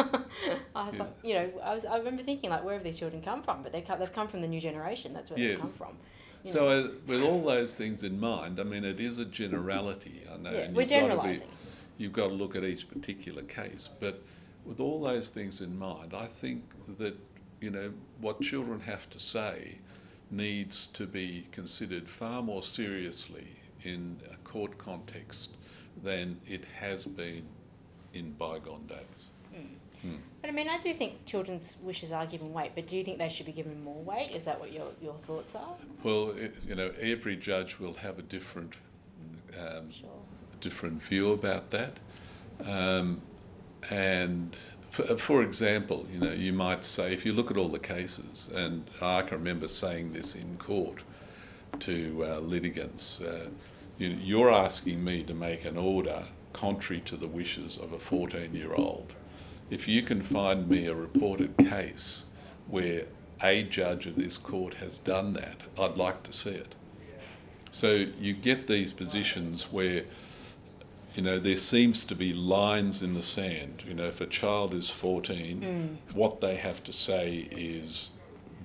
I 0.76 0.86
was 0.86 0.96
yes. 0.96 1.00
like, 1.00 1.14
you 1.24 1.34
know, 1.36 1.52
I 1.64 1.74
was 1.74 1.86
I 1.86 1.98
remember 1.98 2.24
thinking 2.24 2.50
like, 2.50 2.64
where 2.64 2.76
have 2.76 2.84
these 2.84 2.98
children 2.98 3.22
come 3.22 3.44
from? 3.44 3.64
But 3.64 3.72
they 3.72 3.82
come, 3.82 4.00
they've 4.00 4.14
come 4.14 4.28
from 4.28 4.42
the 4.42 4.48
new 4.48 4.62
generation. 4.62 5.14
That's 5.14 5.30
where 5.30 5.40
yes. 5.40 5.56
they 5.56 5.62
come 5.62 5.74
from. 5.74 5.98
So 6.46 6.68
uh, 6.68 6.90
with 7.08 7.24
all 7.24 7.42
those 7.42 7.76
things 7.76 8.04
in 8.04 8.20
mind, 8.20 8.60
I 8.60 8.64
mean, 8.64 8.84
it 8.84 9.00
is 9.00 9.18
a 9.18 9.26
generality. 9.26 10.24
I 10.32 10.38
know. 10.38 10.52
Yeah, 10.52 10.72
we're 10.72 10.86
generalising. 10.86 11.48
You've 11.98 12.12
got 12.12 12.28
to 12.28 12.34
look 12.34 12.56
at 12.56 12.66
each 12.66 12.90
particular 12.90 13.44
case, 13.44 13.90
but 14.00 14.22
with 14.66 14.80
all 14.80 15.02
those 15.02 15.30
things 15.30 15.62
in 15.62 15.78
mind, 15.78 16.14
I 16.14 16.26
think 16.26 16.64
that 16.98 17.16
you 17.62 17.70
know 17.70 17.94
what 18.20 18.42
children 18.42 18.80
have 18.82 19.10
to 19.12 19.20
say 19.20 19.78
needs 20.32 20.88
to 20.88 21.06
be 21.06 21.48
considered 21.52 22.10
far 22.10 22.42
more 22.42 22.64
seriously 22.64 23.48
in 23.84 24.18
a 24.32 24.38
court 24.38 24.78
context 24.78 25.58
than 26.02 26.40
it 26.48 26.66
has 26.80 27.06
been 27.06 27.44
in 28.14 28.32
bygone 28.34 28.86
days. 28.88 29.28
Mm. 29.56 29.66
Mm. 30.06 30.18
But 30.42 30.50
I 30.50 30.54
mean, 30.54 30.68
I 30.68 30.80
do 30.80 30.94
think 30.94 31.26
children's 31.26 31.78
wishes 31.82 32.12
are 32.12 32.26
given 32.26 32.52
weight, 32.52 32.72
but 32.76 32.88
do 32.88 32.98
you 32.98 33.04
think 33.04 33.18
they 33.18 33.30
should 33.30 33.46
be 33.46 33.52
given 33.52 33.84
more 33.84 34.02
weight? 34.04 34.32
Is 34.32 34.44
that 34.44 34.60
what 34.60 34.74
your, 34.74 34.88
your 35.02 35.14
thoughts 35.14 35.56
are? 35.56 35.76
Well, 36.04 36.32
it, 36.32 36.54
you 36.68 36.76
know, 36.76 36.92
every 37.02 37.36
judge 37.36 37.80
will 37.80 37.94
have 37.94 38.20
a 38.20 38.24
different, 38.24 38.78
um, 39.58 39.92
sure. 39.92 40.10
different 40.60 41.02
view 41.02 41.32
about 41.32 41.70
that. 41.70 42.00
Um, 42.66 43.22
and 43.90 44.58
for, 44.92 45.18
for, 45.18 45.42
example, 45.42 46.06
you 46.12 46.20
know, 46.20 46.34
you 46.34 46.54
might 46.54 46.84
say, 46.84 47.14
if 47.14 47.26
you 47.26 47.34
look 47.34 47.50
at 47.50 47.58
all 47.58 47.70
the 47.70 47.80
cases, 47.80 48.50
and 48.54 48.90
I 49.02 49.22
can 49.22 49.38
remember 49.38 49.68
saying 49.68 50.14
this 50.14 50.36
in 50.36 50.58
court 50.58 51.02
to 51.80 52.26
uh, 52.28 52.40
litigants, 52.40 53.22
uh, 53.22 53.48
you're 53.98 54.52
asking 54.52 55.04
me 55.04 55.24
to 55.24 55.34
make 55.34 55.66
an 55.66 55.78
order 55.78 56.24
contrary 56.52 57.02
to 57.06 57.16
the 57.18 57.28
wishes 57.28 57.78
of 57.78 57.94
a 57.94 58.00
14 58.00 58.54
year 58.56 58.74
old. 58.74 59.16
If 59.70 59.88
you 59.88 60.02
can 60.04 60.22
find 60.22 60.70
me 60.70 60.88
a 60.88 60.94
reported 60.96 61.56
case 61.58 62.26
where 62.68 63.06
a 63.42 63.64
judge 63.64 64.06
of 64.06 64.16
this 64.16 64.38
court 64.38 64.76
has 64.76 65.00
done 65.00 65.34
that, 65.34 65.64
I'd 65.80 65.98
like 65.98 66.24
to 66.24 66.34
see 66.34 66.52
it. 66.52 66.76
So 67.72 68.06
you 68.20 68.34
get 68.34 68.68
these 68.68 68.94
positions 68.94 69.72
where 69.72 70.04
you 71.16 71.22
know, 71.22 71.38
there 71.38 71.58
seems 71.58 72.06
to 72.06 72.16
be 72.16 72.34
lines 72.34 73.04
in 73.04 73.14
the 73.14 73.22
sand. 73.22 73.84
You 73.88 73.94
know, 73.94 74.06
if 74.06 74.20
a 74.20 74.26
child 74.26 74.74
is 74.74 74.90
14, 74.90 75.62
Mm. 75.62 76.16
what 76.16 76.42
they 76.42 76.56
have 76.56 76.84
to 76.86 76.92
say 76.94 77.48
is 77.52 78.10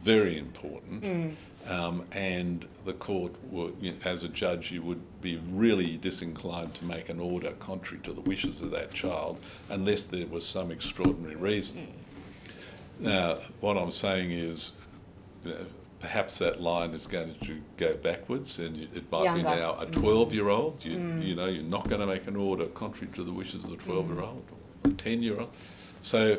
very 0.03 0.39
important. 0.39 1.03
Mm. 1.03 1.35
Um, 1.71 2.05
and 2.13 2.67
the 2.85 2.95
court, 2.95 3.33
would, 3.51 3.75
you 3.81 3.91
know, 3.93 3.97
as 4.05 4.23
a 4.25 4.29
judge, 4.29 4.71
you 4.71 4.81
would 4.83 5.01
be 5.21 5.41
really 5.51 5.97
disinclined 5.99 6.75
to 6.75 6.85
make 6.85 7.09
an 7.09 7.21
order 7.21 7.51
contrary 7.59 8.03
to 8.05 8.13
the 8.13 8.21
wishes 8.23 8.63
of 8.63 8.71
that 8.71 8.93
child 8.95 9.39
unless 9.69 10.05
there 10.05 10.27
was 10.27 10.47
some 10.47 10.71
extraordinary 10.71 11.37
reason. 11.37 11.89
Now, 13.01 13.39
what 13.61 13.77
I'm 13.77 13.93
saying 13.93 14.31
is, 14.31 14.73
you 15.45 15.51
know, 15.53 15.67
perhaps 16.01 16.39
that 16.39 16.61
line 16.61 16.91
is 16.91 17.07
going 17.07 17.35
to 17.45 17.61
go 17.77 17.95
backwards, 17.97 18.59
and 18.61 18.77
you- 18.77 18.89
it 18.95 19.11
might 19.11 19.25
Younger. 19.25 19.43
be 19.43 19.49
now 19.49 19.73
a 19.75 19.87
Mm. 19.87 19.93
12 19.93 20.33
year 20.35 20.49
old. 20.49 20.85
You, 20.85 20.97
Mm. 20.97 21.27
you 21.27 21.35
know, 21.35 21.47
you're 21.47 21.63
not 21.65 21.89
going 21.89 22.01
to 22.01 22.07
make 22.07 22.27
an 22.29 22.37
order 22.37 22.67
contrary 22.67 23.13
to 23.15 23.25
the 23.25 23.33
wishes 23.33 23.65
of 23.65 23.71
the 23.71 23.77
12 23.77 24.09
year 24.09 24.21
old 24.21 24.43
or 24.85 24.89
the 24.91 24.95
10 24.97 25.23
year 25.23 25.39
old. 25.41 25.51
So, 26.03 26.39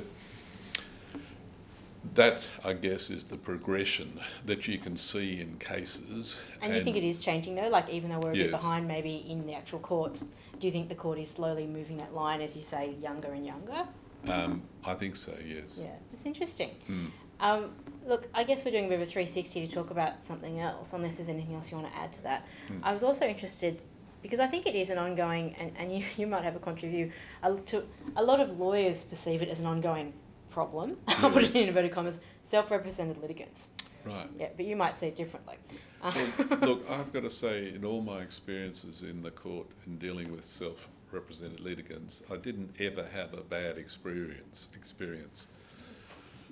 that, 2.13 2.48
I 2.63 2.74
guess, 2.74 3.10
is 3.10 3.25
the 3.25 3.38
progression 3.38 4.20
that 4.46 4.68
you 4.68 4.77
can 4.77 4.98
see 4.98 5.39
in 5.41 5.58
cases. 5.58 6.39
And 6.62 6.74
you 6.74 6.84
think 6.84 6.96
it 6.96 7.03
is 7.03 7.20
changing 7.20 7.56
though? 7.56 7.70
Like 7.70 7.89
even 7.89 8.10
though 8.10 8.20
we're 8.20 8.32
a 8.32 8.36
bit 8.36 8.51
behind 8.51 8.88
maybe 8.88 9.25
in 9.27 9.46
the 9.46 9.53
actual 9.53 9.79
courts, 9.79 10.24
do 10.60 10.68
you 10.68 10.72
think 10.72 10.89
the 10.89 10.96
court 10.96 11.20
is 11.20 11.29
slowly 11.29 11.68
moving 11.68 11.98
that 11.98 12.13
line 12.13 12.41
as 12.41 12.56
you 12.56 12.63
say 12.63 12.96
younger 13.01 13.32
and 13.32 13.46
younger? 13.46 13.86
Um, 14.27 14.62
I 14.86 14.96
think 14.96 15.15
so, 15.15 15.34
yes. 15.46 15.79
Yeah, 15.82 15.88
it's 16.12 16.25
interesting. 16.25 16.72
Mm. 16.89 17.12
Um, 17.39 17.72
look, 18.06 18.27
I 18.34 18.44
guess 18.44 18.65
we're 18.65 18.72
doing 18.72 18.86
a 18.86 18.89
bit 18.89 18.96
of 18.96 19.08
a 19.08 19.12
360 19.12 19.68
to 19.68 19.74
talk 19.74 19.91
about 19.91 20.24
something 20.24 20.60
else, 20.60 20.91
unless 20.94 21.15
there's 21.15 21.29
anything 21.29 21.56
else 21.56 21.72
you 21.72 21.77
want 21.77 21.91
to 21.91 21.98
add 21.98 22.12
to 22.13 22.24
that. 22.24 22.46
Mm. 22.70 22.82
I 22.84 22.91
was 22.91 23.03
also 23.03 23.25
interested, 23.25 23.82
because 24.22 24.41
I 24.41 24.48
think 24.48 24.65
it 24.65 24.75
is 24.75 24.89
an 24.89 24.98
ongoing, 24.98 25.56
and, 25.58 25.72
and 25.77 25.94
you, 25.98 26.03
you 26.18 26.27
might 26.27 26.44
have 26.44 26.56
a 26.56 26.60
contrary 26.60 26.94
view, 26.94 27.12
a, 27.44 27.56
to, 27.56 27.84
a 28.18 28.24
lot 28.24 28.41
of 28.41 28.60
lawyers 28.60 29.03
perceive 29.03 29.41
it 29.41 29.48
as 29.48 29.62
an 29.62 29.65
ongoing 29.65 30.13
problem. 30.51 30.98
I'll 31.08 31.32
put 31.32 31.44
it 31.44 31.56
in 31.56 31.68
inverted 31.68 31.91
commas, 31.91 32.20
self 32.44 32.72
represented 32.72 33.22
litigants. 33.22 33.70
Right. 34.06 34.29
Yeah, 34.38 34.50
but 34.56 34.65
you 34.65 34.75
might 34.75 34.98
see 34.98 35.08
it 35.08 35.15
differently. 35.15 35.56
Well, 36.03 36.27
look, 36.62 36.89
I've 36.89 37.12
got 37.12 37.24
to 37.24 37.29
say, 37.29 37.74
in 37.74 37.84
all 37.84 38.01
my 38.01 38.20
experiences 38.20 39.01
in 39.01 39.22
the 39.22 39.32
court 39.32 39.68
in 39.86 39.98
dealing 39.98 40.32
with 40.32 40.46
self-represented 40.46 41.60
litigants, 41.60 42.24
I 42.32 42.38
didn't 42.38 42.74
ever 42.79 43.06
have 43.13 43.34
a 43.34 43.41
bad 43.41 43.77
experience. 43.77 44.70
Experience. 44.75 45.48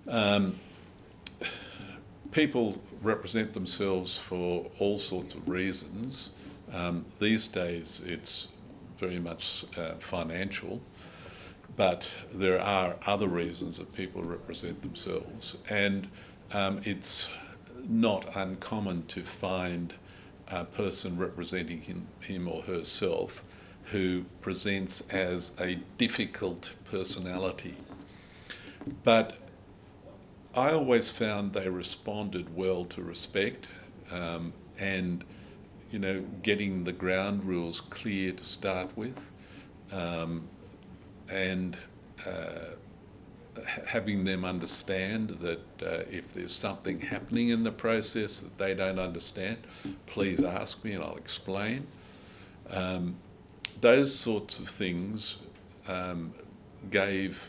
Um, 0.08 0.60
people 2.32 2.82
represent 3.02 3.54
themselves 3.54 4.18
for 4.18 4.70
all 4.80 5.00
sorts 5.00 5.34
of 5.34 5.48
reasons. 5.48 6.32
Um, 6.74 7.06
these 7.20 7.48
days, 7.48 8.02
it's 8.06 8.50
very 9.00 9.20
much 9.20 9.66
uh, 9.78 9.94
financial, 10.00 10.82
but 11.78 12.10
there 12.34 12.60
are 12.60 12.96
other 13.06 13.28
reasons 13.28 13.78
that 13.78 13.94
people 13.96 14.22
represent 14.24 14.82
themselves, 14.82 15.56
and 15.70 16.10
um, 16.52 16.82
it's 16.84 17.30
not 17.88 18.36
uncommon 18.36 19.06
to 19.06 19.24
find 19.24 19.94
a 20.50 20.66
person 20.66 21.18
representing 21.18 21.80
him, 21.80 22.08
him 22.20 22.48
or 22.48 22.62
herself 22.64 23.44
who 23.92 24.26
presents 24.42 25.02
as 25.12 25.52
a 25.60 25.76
difficult 25.98 26.74
personality. 26.90 27.78
But 29.04 29.38
I 30.56 30.72
always 30.72 31.10
found 31.10 31.54
they 31.54 31.70
responded 31.70 32.54
well 32.56 32.86
to 32.86 33.02
respect 33.02 33.68
um, 34.12 34.52
and, 34.80 35.24
you 35.92 36.00
know, 36.00 36.24
getting 36.42 36.84
the 36.84 36.92
ground 36.92 37.44
rules 37.46 37.82
clear 37.82 38.32
to 38.32 38.44
start 38.44 38.90
with 38.98 39.32
um, 39.92 40.48
and 41.30 41.78
uh, 42.26 42.76
having 43.86 44.24
them 44.24 44.46
understand 44.46 45.30
that 45.42 45.60
uh, 45.82 46.04
if 46.12 46.34
there's 46.34 46.54
something 46.54 47.00
happening 47.00 47.50
in 47.50 47.64
the 47.64 47.72
process 47.72 48.40
that 48.40 48.58
they 48.58 48.74
don't 48.74 49.00
understand, 49.00 49.58
please 50.06 50.44
ask 50.44 50.84
me 50.84 50.94
and 50.94 51.04
I'll 51.04 51.18
explain. 51.18 51.88
Um, 52.70 53.16
those 53.82 54.14
sorts 54.14 54.60
of 54.60 54.68
things 54.68 55.38
um, 55.88 56.34
gave 56.92 57.42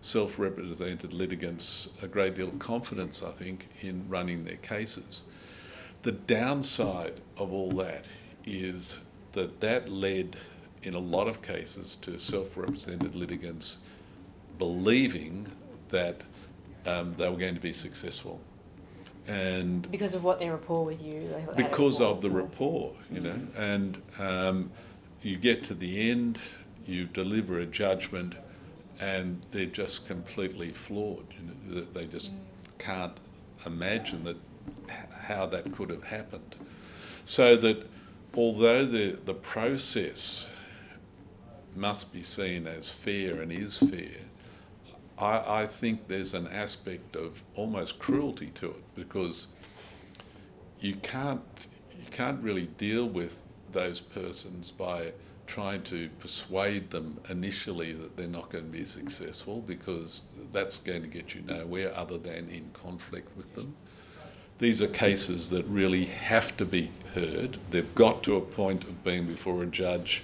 self 0.00 0.38
represented 0.38 1.12
litigants 1.12 1.88
a 2.02 2.08
great 2.08 2.34
deal 2.34 2.48
of 2.48 2.58
confidence, 2.58 3.22
I 3.22 3.30
think, 3.30 3.68
in 3.80 4.04
running 4.08 4.44
their 4.44 4.56
cases. 4.56 5.22
The 6.02 6.12
downside 6.12 7.20
of 7.36 7.52
all 7.52 7.70
that 7.72 8.06
is 8.44 8.98
that 9.32 9.60
that 9.60 9.88
led, 9.88 10.36
in 10.82 10.94
a 10.94 10.98
lot 10.98 11.28
of 11.28 11.42
cases, 11.42 11.96
to 12.02 12.18
self 12.18 12.56
represented 12.56 13.14
litigants 13.14 13.78
believing 14.58 15.46
that 15.88 16.22
um, 16.86 17.14
they 17.14 17.28
were 17.28 17.36
going 17.36 17.54
to 17.54 17.60
be 17.60 17.72
successful. 17.72 18.40
And 19.26 19.88
because 19.90 20.14
of 20.14 20.24
what 20.24 20.40
their 20.40 20.52
rapport 20.52 20.84
with 20.84 21.02
you. 21.02 21.28
they 21.56 21.62
because 21.62 22.00
of 22.00 22.20
the 22.22 22.30
rapport, 22.30 22.92
you 23.10 23.20
know, 23.20 23.40
and 23.56 24.02
um, 24.18 24.70
you 25.22 25.36
get 25.36 25.62
to 25.64 25.74
the 25.74 26.10
end, 26.10 26.40
you 26.84 27.04
deliver 27.04 27.60
a 27.60 27.66
judgment, 27.66 28.34
and 29.00 29.46
they're 29.52 29.66
just 29.66 30.06
completely 30.06 30.72
floored. 30.72 31.26
You 31.38 31.74
know, 31.74 31.86
they 31.92 32.06
just 32.06 32.32
can't 32.78 33.16
imagine 33.64 34.24
that 34.24 34.36
how 34.88 35.46
that 35.46 35.72
could 35.72 35.90
have 35.90 36.02
happened. 36.02 36.56
So 37.24 37.56
that 37.56 37.86
although 38.34 38.84
the 38.84 39.20
the 39.24 39.34
process 39.34 40.48
must 41.76 42.12
be 42.12 42.22
seen 42.22 42.66
as 42.66 42.88
fair 42.88 43.40
and 43.40 43.52
is 43.52 43.78
fair, 43.78 44.20
I, 45.18 45.62
I 45.62 45.66
think 45.66 46.08
there's 46.08 46.34
an 46.34 46.48
aspect 46.48 47.16
of 47.16 47.42
almost 47.54 47.98
cruelty 47.98 48.50
to 48.56 48.70
it 48.70 48.94
because 48.94 49.46
you 50.80 50.94
can't 50.96 51.42
you 51.90 52.10
can't 52.10 52.42
really 52.42 52.66
deal 52.78 53.08
with 53.08 53.46
those 53.70 54.00
persons 54.00 54.70
by 54.70 55.12
trying 55.46 55.82
to 55.82 56.08
persuade 56.18 56.90
them 56.90 57.20
initially 57.28 57.92
that 57.92 58.16
they're 58.16 58.26
not 58.26 58.50
going 58.50 58.64
to 58.64 58.70
be 58.70 58.84
successful 58.84 59.60
because 59.66 60.22
that's 60.50 60.78
going 60.78 61.02
to 61.02 61.08
get 61.08 61.34
you 61.34 61.42
nowhere 61.42 61.92
other 61.94 62.18
than 62.18 62.48
in 62.48 62.68
conflict 62.72 63.34
with 63.36 63.54
them. 63.54 63.74
These 64.58 64.80
are 64.82 64.88
cases 64.88 65.50
that 65.50 65.64
really 65.66 66.04
have 66.04 66.56
to 66.56 66.64
be 66.64 66.90
heard. 67.14 67.58
They've 67.70 67.94
got 67.94 68.22
to 68.24 68.36
a 68.36 68.40
point 68.40 68.84
of 68.84 69.04
being 69.04 69.26
before 69.26 69.62
a 69.62 69.66
judge 69.66 70.22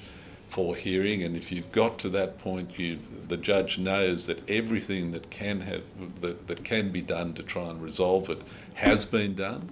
for 0.48 0.74
hearing, 0.74 1.22
and 1.22 1.36
if 1.36 1.52
you've 1.52 1.70
got 1.72 1.98
to 2.00 2.08
that 2.10 2.38
point, 2.38 2.78
you 2.78 2.98
the 3.28 3.36
judge 3.36 3.78
knows 3.78 4.26
that 4.26 4.48
everything 4.48 5.12
that 5.12 5.30
can 5.30 5.60
have 5.60 5.82
that, 6.20 6.46
that 6.46 6.64
can 6.64 6.90
be 6.90 7.02
done 7.02 7.34
to 7.34 7.42
try 7.42 7.68
and 7.68 7.82
resolve 7.82 8.30
it 8.30 8.40
has 8.74 9.04
been 9.04 9.34
done. 9.34 9.70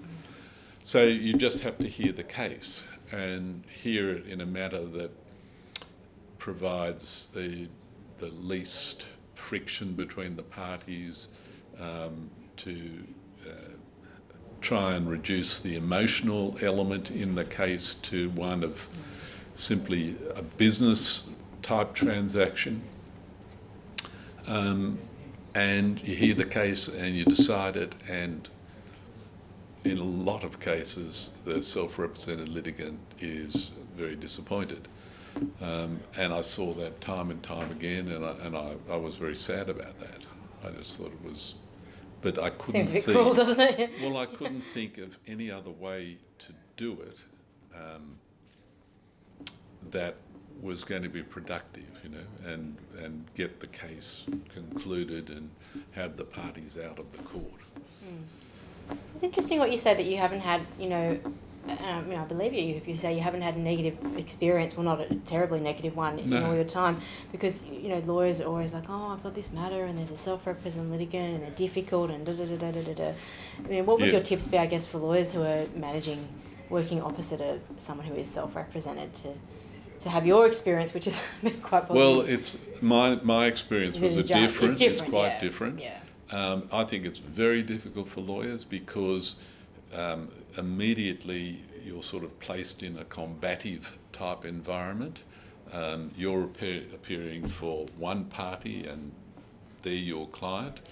So 0.82 1.04
you 1.04 1.34
just 1.34 1.60
have 1.60 1.78
to 1.78 1.88
hear 1.88 2.12
the 2.12 2.22
case 2.22 2.84
and 3.10 3.64
hear 3.68 4.10
it 4.10 4.26
in 4.26 4.40
a 4.40 4.46
manner 4.46 4.84
that 4.84 5.10
provides 6.38 7.28
the 7.34 7.68
the 8.18 8.28
least 8.28 9.06
friction 9.34 9.94
between 9.94 10.36
the 10.36 10.42
parties 10.42 11.28
um, 11.80 12.30
to 12.56 13.02
uh, 13.46 13.52
try 14.60 14.94
and 14.94 15.08
reduce 15.08 15.58
the 15.58 15.76
emotional 15.76 16.56
element 16.60 17.10
in 17.10 17.34
the 17.34 17.44
case 17.44 17.94
to 17.94 18.30
one 18.30 18.62
of 18.62 18.88
simply 19.56 20.16
a 20.34 20.42
business 20.42 21.26
type 21.62 21.94
transaction. 21.94 22.82
Um, 24.46 24.98
and 25.54 26.00
you 26.06 26.14
hear 26.14 26.34
the 26.34 26.44
case 26.44 26.86
and 26.86 27.16
you 27.16 27.24
decide 27.24 27.76
it, 27.76 27.94
and 28.08 28.48
in 29.84 29.98
a 29.98 30.04
lot 30.04 30.44
of 30.44 30.60
cases, 30.60 31.30
the 31.44 31.62
self 31.62 31.98
represented 31.98 32.48
litigant 32.48 33.00
is 33.18 33.70
very 33.96 34.14
disappointed. 34.14 34.86
Um, 35.60 36.00
and 36.16 36.32
I 36.32 36.42
saw 36.42 36.72
that 36.74 37.00
time 37.00 37.30
and 37.30 37.42
time 37.42 37.70
again, 37.70 38.08
and 38.08 38.24
I, 38.24 38.30
and 38.42 38.56
I, 38.56 38.74
I 38.90 38.96
was 38.96 39.16
very 39.16 39.36
sad 39.36 39.68
about 39.68 39.98
that. 40.00 40.24
I 40.64 40.70
just 40.70 40.98
thought 40.98 41.12
it 41.12 41.24
was, 41.24 41.54
but 42.22 42.38
I 42.38 42.50
couldn't 42.50 42.86
Seems 42.86 42.90
a 42.90 42.92
bit 42.94 43.02
see. 43.04 43.12
cruel, 43.12 43.34
doesn't 43.34 43.60
it? 43.78 43.90
Well, 44.02 44.16
I 44.18 44.26
couldn't 44.38 44.62
think 44.62 44.98
of 44.98 45.16
any 45.26 45.50
other 45.50 45.70
way 45.70 46.18
to 46.38 46.52
do 46.76 47.00
it 47.00 47.24
um, 47.74 48.18
that 49.92 50.14
was 50.62 50.84
going 50.84 51.02
to 51.02 51.08
be 51.08 51.22
productive, 51.22 51.86
you 52.02 52.08
know, 52.10 52.50
and, 52.52 52.76
and 53.02 53.24
get 53.34 53.60
the 53.60 53.66
case 53.66 54.24
concluded 54.54 55.28
and 55.30 55.50
have 55.92 56.16
the 56.16 56.24
parties 56.24 56.78
out 56.78 56.98
of 56.98 57.10
the 57.12 57.18
court. 57.18 57.60
It's 59.14 59.22
interesting 59.22 59.58
what 59.58 59.70
you 59.70 59.76
say 59.76 59.94
that 59.94 60.04
you 60.04 60.16
haven't 60.16 60.40
had, 60.40 60.62
you 60.78 60.88
know, 60.88 61.18
um, 61.68 62.06
you 62.08 62.14
know, 62.16 62.22
I 62.22 62.24
believe 62.26 62.52
you 62.54 62.76
if 62.76 62.86
you 62.86 62.96
say 62.96 63.14
you 63.14 63.20
haven't 63.20 63.42
had 63.42 63.56
a 63.56 63.58
negative 63.58 63.98
experience, 64.16 64.76
well, 64.76 64.84
not 64.84 65.00
a 65.00 65.14
terribly 65.26 65.58
negative 65.58 65.96
one 65.96 66.18
in 66.20 66.30
No. 66.30 66.46
all 66.46 66.54
your 66.54 66.62
time, 66.64 67.00
because 67.32 67.64
you 67.64 67.88
know 67.88 67.98
lawyers 68.06 68.40
are 68.40 68.46
always 68.46 68.72
like, 68.72 68.84
oh, 68.88 69.08
I've 69.08 69.22
got 69.24 69.34
this 69.34 69.52
matter, 69.52 69.84
and 69.84 69.98
there's 69.98 70.12
a 70.12 70.16
self-represented 70.16 70.92
litigant, 70.92 71.34
and 71.34 71.42
they're 71.42 71.50
difficult, 71.50 72.10
and 72.10 72.24
da 72.24 72.34
da 72.34 72.44
da 72.44 72.56
da 72.56 72.70
da 72.70 72.82
da. 72.82 72.94
da. 72.94 73.12
I 73.64 73.68
mean, 73.68 73.84
what 73.86 73.98
would 73.98 74.06
Yeah. 74.06 74.14
your 74.18 74.22
tips 74.22 74.46
be, 74.46 74.58
I 74.58 74.66
guess, 74.66 74.86
for 74.86 74.98
lawyers 74.98 75.32
who 75.32 75.42
are 75.42 75.66
managing, 75.74 76.28
working 76.70 77.02
opposite 77.02 77.40
a 77.40 77.58
someone 77.78 78.06
who 78.06 78.14
is 78.14 78.28
self-represented 78.30 79.12
to 79.16 79.28
to 80.06 80.10
have 80.10 80.24
your 80.24 80.46
experience, 80.46 80.94
which 80.94 81.08
is 81.08 81.20
quite 81.62 81.88
positive. 81.88 81.96
Well, 81.96 82.20
it's 82.20 82.56
my 82.80 83.18
my 83.22 83.46
experience 83.46 83.98
was 83.98 84.16
a 84.16 84.20
a 84.20 84.22
judge? 84.22 84.52
different. 84.52 84.80
It's 84.80 85.00
quite 85.00 85.34
yeah. 85.34 85.40
different. 85.40 85.80
Yeah. 85.80 85.98
Um, 86.30 86.68
I 86.72 86.84
think 86.84 87.04
it's 87.04 87.18
very 87.18 87.62
difficult 87.62 88.08
for 88.08 88.20
lawyers 88.20 88.64
because 88.64 89.36
um, 89.92 90.28
immediately 90.58 91.60
you're 91.84 92.02
sort 92.02 92.24
of 92.24 92.38
placed 92.40 92.82
in 92.82 92.96
a 92.98 93.04
combative 93.04 93.98
type 94.12 94.44
environment. 94.44 95.24
Um, 95.72 96.12
you're 96.16 96.44
appear, 96.44 96.82
appearing 96.94 97.48
for 97.48 97.86
one 97.98 98.24
party 98.26 98.86
and 98.86 99.12
they're 99.82 99.92
your 99.92 100.28
client, 100.28 100.82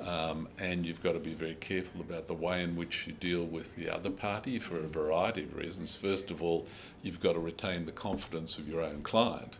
um, 0.00 0.48
and 0.58 0.86
you've 0.86 1.02
got 1.02 1.12
to 1.12 1.18
be 1.18 1.34
very 1.34 1.56
careful 1.56 2.00
about 2.00 2.28
the 2.28 2.34
way 2.34 2.62
in 2.62 2.76
which 2.76 3.06
you 3.06 3.12
deal 3.14 3.44
with 3.44 3.74
the 3.76 3.92
other 3.92 4.10
party 4.10 4.58
for 4.58 4.78
a 4.78 4.86
variety 4.86 5.44
of 5.44 5.56
reasons. 5.56 5.96
First 5.96 6.30
of 6.30 6.42
all, 6.42 6.66
you've 7.02 7.20
got 7.20 7.32
to 7.32 7.40
retain 7.40 7.84
the 7.84 7.92
confidence 7.92 8.58
of 8.58 8.68
your 8.68 8.80
own 8.82 9.02
client. 9.02 9.58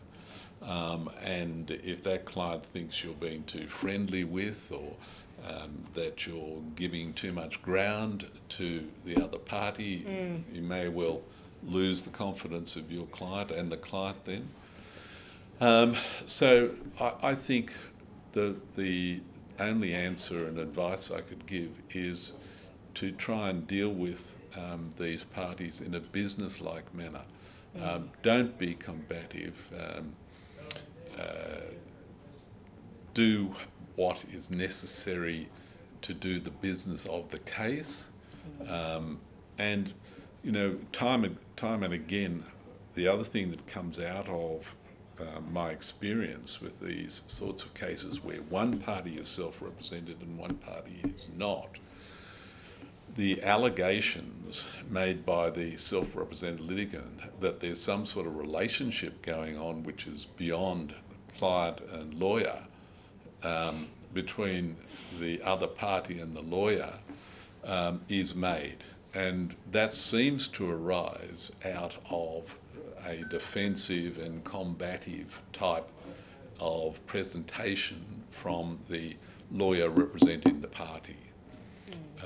Um, 0.62 1.10
and 1.22 1.70
if 1.70 2.02
that 2.04 2.24
client 2.24 2.64
thinks 2.66 3.02
you're 3.02 3.14
being 3.14 3.44
too 3.44 3.66
friendly 3.68 4.24
with 4.24 4.72
or 4.72 4.92
um, 5.48 5.84
that 5.94 6.26
you're 6.26 6.58
giving 6.74 7.12
too 7.14 7.32
much 7.32 7.62
ground 7.62 8.26
to 8.50 8.84
the 9.04 9.16
other 9.22 9.38
party, 9.38 10.04
you 10.52 10.62
may 10.62 10.88
well 10.88 11.22
lose 11.66 12.02
the 12.02 12.10
confidence 12.10 12.76
of 12.76 12.90
your 12.90 13.06
client 13.06 13.50
and 13.50 13.70
the 13.70 13.76
client 13.76 14.16
then. 14.24 14.48
Um, 15.60 15.96
so 16.26 16.70
I, 17.00 17.12
I 17.22 17.34
think 17.34 17.72
the 18.32 18.56
the 18.76 19.20
only 19.60 19.94
answer 19.94 20.46
and 20.46 20.58
advice 20.58 21.10
I 21.10 21.20
could 21.20 21.46
give 21.46 21.70
is 21.90 22.32
to 22.94 23.10
try 23.12 23.50
and 23.50 23.66
deal 23.66 23.92
with 23.92 24.36
um, 24.56 24.90
these 24.98 25.24
parties 25.24 25.80
in 25.80 25.94
a 25.94 26.00
business-like 26.00 26.92
manner. 26.94 27.22
Um, 27.80 28.10
don't 28.22 28.56
be 28.58 28.74
combative. 28.74 29.56
Um, 29.78 30.12
uh, 31.18 31.60
do 33.14 33.54
what 33.96 34.24
is 34.32 34.50
necessary 34.50 35.48
to 36.02 36.14
do 36.14 36.38
the 36.38 36.50
business 36.50 37.04
of 37.06 37.28
the 37.30 37.38
case. 37.40 38.08
Um, 38.68 39.20
and, 39.58 39.92
you 40.42 40.52
know, 40.52 40.76
time 40.92 41.24
and, 41.24 41.36
time 41.56 41.82
and 41.82 41.92
again, 41.92 42.44
the 42.94 43.06
other 43.06 43.24
thing 43.24 43.50
that 43.50 43.66
comes 43.66 43.98
out 43.98 44.28
of 44.28 44.64
uh, 45.20 45.40
my 45.50 45.70
experience 45.70 46.60
with 46.60 46.80
these 46.80 47.22
sorts 47.26 47.62
of 47.62 47.74
cases 47.74 48.22
where 48.22 48.38
one 48.42 48.78
party 48.78 49.18
is 49.18 49.28
self 49.28 49.60
represented 49.60 50.20
and 50.20 50.38
one 50.38 50.54
party 50.56 51.00
is 51.04 51.28
not, 51.36 51.78
the 53.16 53.42
allegations 53.42 54.64
made 54.88 55.24
by 55.26 55.50
the 55.50 55.76
self 55.76 56.14
represented 56.14 56.60
litigant 56.60 57.40
that 57.40 57.60
there's 57.60 57.80
some 57.80 58.06
sort 58.06 58.26
of 58.26 58.36
relationship 58.36 59.20
going 59.22 59.58
on 59.58 59.82
which 59.82 60.06
is 60.06 60.26
beyond 60.36 60.94
client 61.36 61.80
and 61.92 62.14
lawyer 62.14 62.62
um, 63.42 63.86
between 64.14 64.76
the 65.20 65.40
other 65.42 65.66
party 65.66 66.20
and 66.20 66.34
the 66.34 66.42
lawyer 66.42 66.92
um, 67.64 68.00
is 68.08 68.34
made. 68.34 68.84
And 69.14 69.54
that 69.72 69.92
seems 69.92 70.48
to 70.48 70.70
arise 70.70 71.50
out 71.64 71.96
of 72.10 72.56
a 73.06 73.24
defensive 73.28 74.18
and 74.18 74.42
combative 74.44 75.40
type 75.52 75.90
of 76.60 77.04
presentation 77.06 78.24
from 78.30 78.78
the 78.88 79.16
lawyer 79.50 79.88
representing 79.90 80.60
the 80.60 80.68
party. 80.68 81.16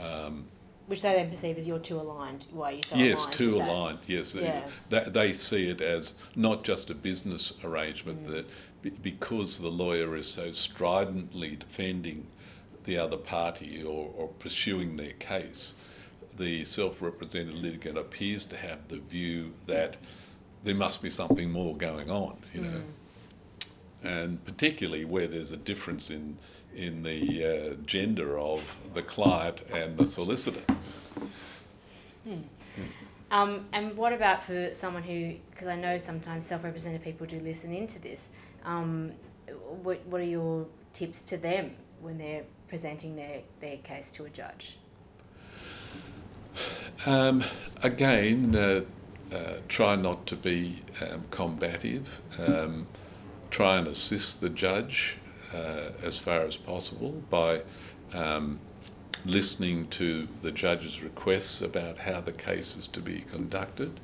Um, 0.01 0.47
Which 0.87 1.03
they 1.03 1.15
then 1.15 1.31
perceive 1.31 1.59
as 1.59 1.69
you're 1.69 1.79
too 1.79 2.01
aligned. 2.01 2.47
Why 2.51 2.71
are 2.71 2.75
you 2.75 2.83
so 2.87 2.97
yes, 2.97 3.21
aligned? 3.21 3.33
too 3.35 3.53
that? 3.53 3.69
aligned. 3.69 3.99
Yes, 4.07 4.35
Yeah. 4.35 4.69
they, 4.89 5.05
they 5.09 5.33
see 5.33 5.69
it 5.69 5.81
as 5.81 6.15
not 6.35 6.65
just 6.65 6.91
a 6.91 6.95
business 6.95 7.53
arrangement 7.63 8.27
that 8.27 8.47
be- 8.81 8.91
because 8.91 9.59
the 9.59 9.69
lawyer 9.69 10.17
is 10.17 10.27
so 10.27 10.51
stridently 10.53 11.57
defending 11.57 12.27
the 12.85 12.97
other 12.97 13.17
party 13.17 13.85
or, 13.85 14.11
or 14.17 14.29
pursuing 14.41 14.97
their 14.97 15.13
case, 15.15 15.75
the 16.37 16.65
self-represented 16.65 17.55
litigant 17.55 17.97
appears 17.99 18.45
to 18.47 18.57
have 18.57 18.89
the 18.89 18.99
view 18.99 19.53
that 19.67 19.99
there 20.65 20.75
must 20.75 21.03
be 21.03 21.11
something 21.11 21.51
more 21.51 21.77
going 21.77 22.11
on. 22.11 22.37
You 22.55 22.61
know. 22.63 22.83
And 24.05 24.45
particularly 24.45 25.05
where 25.05 25.29
there's 25.29 25.53
a 25.53 25.57
difference 25.57 26.11
in 26.11 26.39
in 26.75 27.03
the 27.03 27.45
uh, 27.45 27.75
gender 27.85 28.39
of 28.39 28.65
the 28.95 29.03
client 29.03 29.63
and 29.73 29.97
the 29.97 30.07
solicitor. 30.07 30.63
Um, 33.31 33.67
and 33.73 33.97
what 33.97 34.13
about 34.13 34.45
for 34.45 34.75
someone 34.75 35.03
who, 35.03 35.35
because 35.51 35.67
I 35.67 35.77
know 35.77 35.97
sometimes 35.97 36.45
self-represented 36.45 37.03
people 37.03 37.27
do 37.27 37.41
listen 37.41 37.73
into 37.73 37.99
this. 37.99 38.31
Um, 38.65 39.13
what 39.83 40.05
what 40.07 40.21
are 40.21 40.25
your 40.25 40.67
tips 40.93 41.23
to 41.23 41.37
them 41.37 41.75
when 42.01 42.19
they're 42.19 42.45
presenting 42.69 43.17
their, 43.17 43.41
their 43.61 43.79
case 43.79 44.11
to 44.13 44.25
a 44.25 44.31
judge? 44.31 44.77
Um, 47.07 47.43
again, 47.83 48.55
uh, 48.55 48.83
uh, 49.33 49.59
try 49.69 49.97
not 49.97 50.27
to 50.27 50.37
be 50.37 50.81
um, 51.01 51.25
combative. 51.31 52.21
Um, 52.39 52.87
try 53.51 53.77
and 53.79 53.87
assist 53.89 54.41
the 54.41 54.49
judge 54.49 55.19
uh, 55.55 55.91
as 56.03 56.19
far 56.19 56.41
as 56.41 56.57
possible 56.57 57.23
by 57.31 57.63
um, 58.15 58.59
listening 59.25 59.87
to 59.89 60.27
the 60.41 60.51
judge's 60.51 61.03
requests 61.03 61.61
about 61.61 61.99
how 61.99 62.21
the 62.21 62.33
case 62.33 62.77
is 62.77 62.87
to 62.89 63.01
be 63.01 63.21
conducted. 63.21 64.01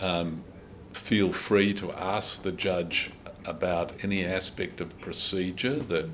Um, 0.00 0.44
feel 0.92 1.32
free 1.32 1.74
to 1.74 1.92
ask 1.92 2.42
the 2.42 2.52
judge 2.52 3.10
about 3.44 4.04
any 4.04 4.24
aspect 4.24 4.80
of 4.80 4.98
procedure 5.00 5.78
that 5.78 6.08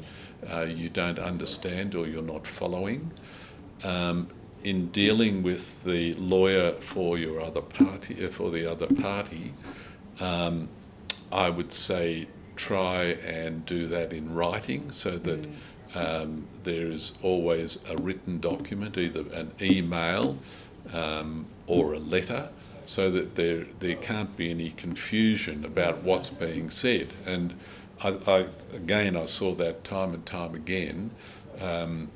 uh, 0.51 0.63
you 0.63 0.89
don't 0.89 1.19
understand 1.19 1.95
or 1.95 2.07
you're 2.07 2.23
not 2.23 2.47
following. 2.47 3.13
In 4.65 4.89
dealing 4.89 5.43
with 5.43 5.83
the 5.83 6.15
lawyer 6.15 6.73
for 6.81 7.19
your 7.19 7.41
other 7.41 7.63
party, 7.63 8.25
uh, 8.25 8.31
for 8.31 8.51
the 8.51 8.71
other 8.71 8.87
party, 8.87 9.53
um, 10.21 10.69
I 11.33 11.51
would 11.51 11.73
say 11.73 12.29
try 12.57 13.05
and 13.05 13.65
do 13.67 13.87
that 13.89 14.13
in 14.13 14.35
writing 14.35 14.93
so 14.93 15.19
that 15.19 15.47
um, 15.95 16.47
there 16.63 16.87
is 16.87 17.13
always 17.23 17.79
a 17.89 17.97
written 18.03 18.39
document, 18.39 18.97
either 18.97 19.25
an 19.33 19.53
email 19.61 20.37
um, 20.93 21.47
or 21.67 21.95
a 21.95 21.99
letter, 21.99 22.49
so 22.87 23.11
that 23.11 23.35
there 23.35 23.67
there 23.81 23.97
can't 23.97 24.37
be 24.37 24.51
any 24.51 24.71
confusion 24.71 25.65
about 25.65 26.03
what's 26.03 26.29
being 26.29 26.71
said. 26.71 27.09
And 27.27 27.55
I, 28.03 28.09
I 28.27 28.47
again 28.75 29.17
I 29.17 29.25
saw 29.25 29.55
that 29.57 29.85
time 29.85 30.15
and 30.15 30.25
time 30.25 30.55
again. 30.55 31.11
Um, 31.61 32.11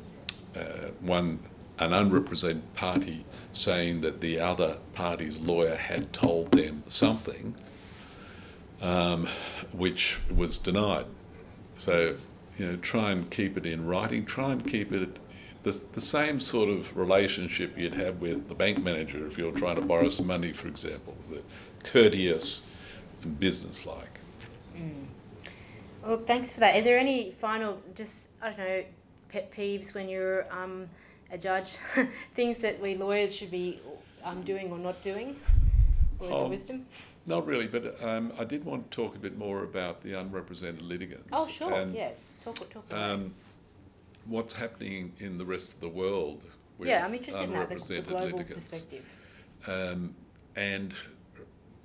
uh, 0.55 0.91
one 1.01 1.39
an 1.79 1.93
unrepresented 1.93 2.75
party 2.75 3.25
saying 3.53 4.01
that 4.01 4.21
the 4.21 4.41
other 4.41 4.79
party's 4.95 5.39
lawyer 5.41 5.77
had 5.77 6.13
told 6.13 6.51
them 6.53 6.83
something, 6.89 7.55
um, 8.81 9.29
which 9.73 10.19
was 10.35 10.59
denied. 10.59 11.07
So, 11.77 12.17
you 12.59 12.67
know, 12.67 12.77
try 12.77 13.11
and 13.11 13.31
keep 13.31 13.59
it 13.59 13.67
in 13.67 13.87
writing. 13.87 14.25
Try 14.25 14.53
and 14.53 14.67
keep 14.67 14.93
it 14.93 15.19
the, 15.63 15.83
the 15.93 16.01
same 16.01 16.39
sort 16.39 16.69
of 16.69 16.97
relationship 16.97 17.77
you'd 17.77 17.95
have 17.95 18.21
with 18.21 18.49
the 18.49 18.55
bank 18.55 18.83
manager 18.83 19.27
if 19.27 19.37
you're 19.37 19.53
trying 19.53 19.77
to 19.77 19.83
borrow 19.83 20.09
some 20.09 20.27
money, 20.27 20.53
for 20.53 20.69
example, 20.69 21.17
the 21.29 21.43
courteous 21.83 22.63
and 23.23 23.39
businesslike. 23.39 24.21
Well, 26.05 26.23
thanks 26.25 26.53
for 26.53 26.61
that. 26.61 26.77
Are 26.77 26.83
there 26.83 26.99
any 26.99 27.33
final, 27.33 27.83
just 27.97 28.29
I 28.41 28.51
don't 28.51 28.59
know, 28.59 28.85
pet 29.29 29.51
peeves 29.51 29.93
when 29.93 30.09
you're 30.09 30.47
um, 30.53 30.89
a 31.31 31.39
judge? 31.39 31.77
Things 32.35 32.59
that 32.59 32.81
we 32.81 32.95
lawyers 32.95 33.35
should 33.35 33.51
be 33.51 33.81
um, 34.25 34.43
doing 34.43 34.71
or 34.71 34.79
not 34.79 35.01
doing? 35.03 35.37
Words 36.19 36.33
of 36.33 36.41
Um, 36.43 36.51
wisdom. 36.51 36.87
Not 37.27 37.47
really, 37.47 37.67
but 37.67 38.03
um, 38.03 38.33
I 38.39 38.45
did 38.45 38.65
want 38.65 38.91
to 38.91 38.97
talk 38.97 39.17
a 39.17 39.19
bit 39.19 39.37
more 39.37 39.65
about 39.65 40.01
the 40.03 40.13
unrepresented 40.15 40.83
litigants. 40.83 41.29
Oh, 41.33 41.49
sure. 41.49 41.75
and, 41.75 41.95
yeah. 41.95 42.11
Talk. 42.45 42.55
Talk. 42.71 42.85
about. 42.89 43.11
Um, 43.11 43.35
what's 44.27 44.55
happening 44.55 45.13
in 45.19 45.37
the 45.39 45.45
rest 45.45 45.75
of 45.75 45.81
the 45.81 45.89
world 45.89 46.43
with 46.79 46.89
yeah, 46.89 47.05
I'm 47.05 47.15
interested 47.15 47.45
in 47.45 47.53
that, 47.53 47.69
the, 47.69 47.75
the 47.75 47.75
unrepresented 47.75 48.09
global 48.09 48.27
litigants. 48.39 48.69
perspective. 48.69 49.05
Um, 49.67 50.15
and 50.55 50.95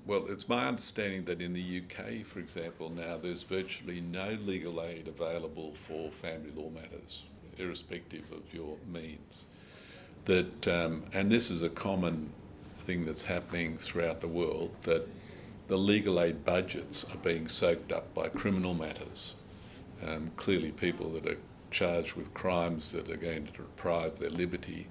well, 0.06 0.26
it's 0.30 0.48
my 0.50 0.68
understanding 0.68 1.26
that 1.26 1.42
in 1.42 1.54
the 1.54 1.82
UK, 1.82 2.26
for 2.26 2.40
example, 2.40 2.90
now 2.90 3.18
there's 3.18 3.44
virtually 3.44 4.02
no 4.02 4.38
legal 4.42 4.82
aid 4.82 5.08
available 5.08 5.74
for 5.88 6.12
family 6.12 6.52
law 6.56 6.70
matters, 6.70 7.24
irrespective 7.62 8.32
of 8.32 8.54
your 8.54 8.78
means. 8.88 9.46
That 10.26 10.68
um, 10.68 11.06
and 11.14 11.32
this 11.32 11.50
is 11.50 11.62
a 11.62 11.70
common 11.70 12.32
thing 12.84 13.06
that's 13.06 13.24
happening 13.24 13.78
throughout 13.78 14.22
the 14.22 14.28
world 14.28 14.72
that 14.84 15.08
the 15.68 15.78
legal 15.78 16.20
aid 16.20 16.44
budgets 16.44 17.06
are 17.06 17.18
being 17.18 17.48
soaked 17.48 17.92
up 17.92 18.14
by 18.14 18.28
criminal 18.28 18.74
matters. 18.74 19.36
Um, 20.06 20.32
clearly, 20.36 20.72
people 20.72 21.12
that 21.14 21.26
are 21.28 21.38
charged 21.70 22.16
with 22.16 22.34
crimes 22.34 22.92
that 22.92 23.10
are 23.10 23.18
going 23.18 23.46
to 23.48 23.52
deprive 23.54 24.18
their 24.20 24.30
liberty 24.30 24.88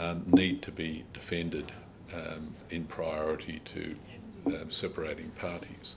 um, 0.00 0.24
need 0.26 0.62
to 0.62 0.72
be 0.72 1.04
defended 1.12 1.70
um, 2.12 2.54
in 2.70 2.84
priority 2.84 3.60
to 3.64 3.94
um, 4.46 4.70
separating 4.70 5.30
parties. 5.30 5.96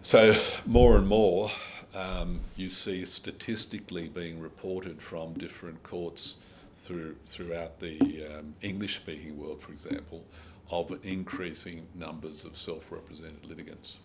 so 0.00 0.34
more 0.66 0.96
and 0.96 1.06
more 1.06 1.50
um, 1.94 2.40
you 2.56 2.68
see 2.68 3.04
statistically 3.04 4.08
being 4.08 4.40
reported 4.40 5.00
from 5.00 5.34
different 5.34 5.82
courts 5.82 6.36
through, 6.74 7.16
throughout 7.26 7.78
the 7.80 7.98
um, 8.38 8.54
English 8.62 8.96
speaking 8.96 9.38
world, 9.38 9.60
for 9.60 9.72
example, 9.72 10.24
of 10.70 10.98
increasing 11.04 11.86
numbers 11.94 12.44
of 12.44 12.56
self 12.56 12.90
represented 12.90 13.44
litigants. 13.44 13.98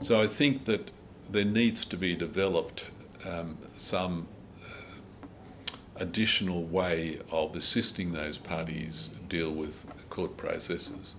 So 0.00 0.20
I 0.20 0.26
think 0.26 0.64
that 0.64 0.90
there 1.30 1.44
needs 1.44 1.84
to 1.86 1.96
be 1.96 2.16
developed 2.16 2.90
um, 3.24 3.58
some 3.76 4.28
uh, 4.60 5.66
additional 5.96 6.64
way 6.64 7.18
of 7.30 7.54
assisting 7.54 8.12
those 8.12 8.38
parties 8.38 9.10
deal 9.28 9.52
with 9.52 9.84
court 10.10 10.36
processes. 10.36 11.16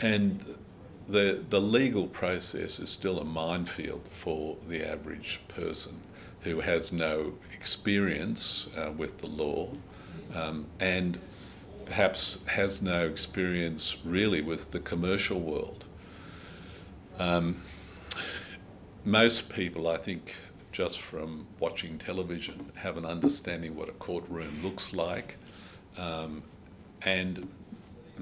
And 0.00 0.44
the, 1.08 1.44
the 1.50 1.60
legal 1.60 2.06
process 2.06 2.78
is 2.78 2.90
still 2.90 3.20
a 3.20 3.24
minefield 3.24 4.08
for 4.10 4.56
the 4.68 4.88
average 4.88 5.40
person 5.48 6.00
who 6.42 6.60
has 6.60 6.92
no 6.92 7.34
experience 7.54 8.68
uh, 8.76 8.90
with 8.96 9.18
the 9.18 9.26
law 9.26 9.68
um, 10.34 10.66
and 10.80 11.18
perhaps 11.84 12.38
has 12.46 12.82
no 12.82 13.06
experience 13.06 13.96
really 14.04 14.40
with 14.40 14.70
the 14.70 14.80
commercial 14.80 15.40
world. 15.40 15.84
Um, 17.18 17.60
most 19.04 19.48
people, 19.48 19.88
I 19.88 19.98
think, 19.98 20.34
just 20.70 21.00
from 21.00 21.46
watching 21.60 21.98
television, 21.98 22.72
have 22.76 22.96
an 22.96 23.04
understanding 23.04 23.76
what 23.76 23.88
a 23.88 23.92
courtroom 23.92 24.60
looks 24.62 24.92
like, 24.92 25.36
um, 25.98 26.42
and 27.02 27.48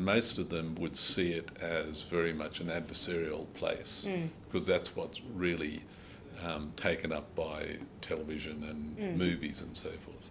most 0.01 0.39
of 0.39 0.49
them 0.49 0.75
would 0.77 0.97
see 0.97 1.33
it 1.33 1.51
as 1.61 2.03
very 2.03 2.33
much 2.33 2.61
an 2.61 2.69
adversarial 2.69 3.53
place 3.55 4.05
mm. 4.07 4.29
because 4.47 4.67
that's 4.67 4.97
what's 4.97 5.21
really 5.35 5.83
um, 6.45 6.73
taken 6.77 7.13
up 7.13 7.35
by 7.35 7.77
television 8.01 8.65
and 8.65 8.97
mm. 8.97 9.17
movies 9.17 9.61
and 9.61 9.77
so 9.77 9.91
forth. 9.91 10.31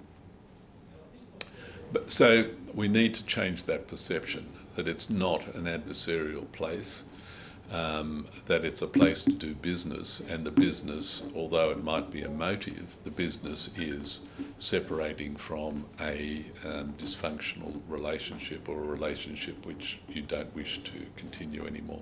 But, 1.92 2.12
so 2.12 2.46
we 2.74 2.88
need 2.88 3.14
to 3.16 3.26
change 3.26 3.64
that 3.66 3.88
perception 3.88 4.54
that 4.76 4.88
it's 4.88 5.10
not 5.10 5.48
an 5.56 5.66
adversarial 5.66 6.50
place, 6.52 7.04
um, 7.72 8.26
that 8.48 8.66
it's 8.66 8.82
a 8.82 8.88
place 8.88 9.24
to 9.24 9.32
do 9.32 9.54
business, 9.54 10.22
and 10.28 10.44
the 10.46 10.52
business, 10.52 11.24
although 11.36 11.70
it 11.70 11.84
might 11.84 12.10
be 12.10 12.24
a 12.24 12.30
motive, 12.30 12.88
the 13.04 13.12
business 13.12 13.70
is 13.76 14.22
separating 14.58 15.36
from 15.36 15.86
a 16.00 16.46
um, 16.66 16.94
dysfunctional 16.98 17.80
relationship 17.88 18.68
or 18.68 18.80
a 18.80 18.88
relationship 18.88 19.66
which 19.66 20.00
you 20.10 20.22
don't 20.24 20.54
wish 20.56 20.80
to 20.84 21.06
continue 21.16 21.66
anymore. 21.68 22.02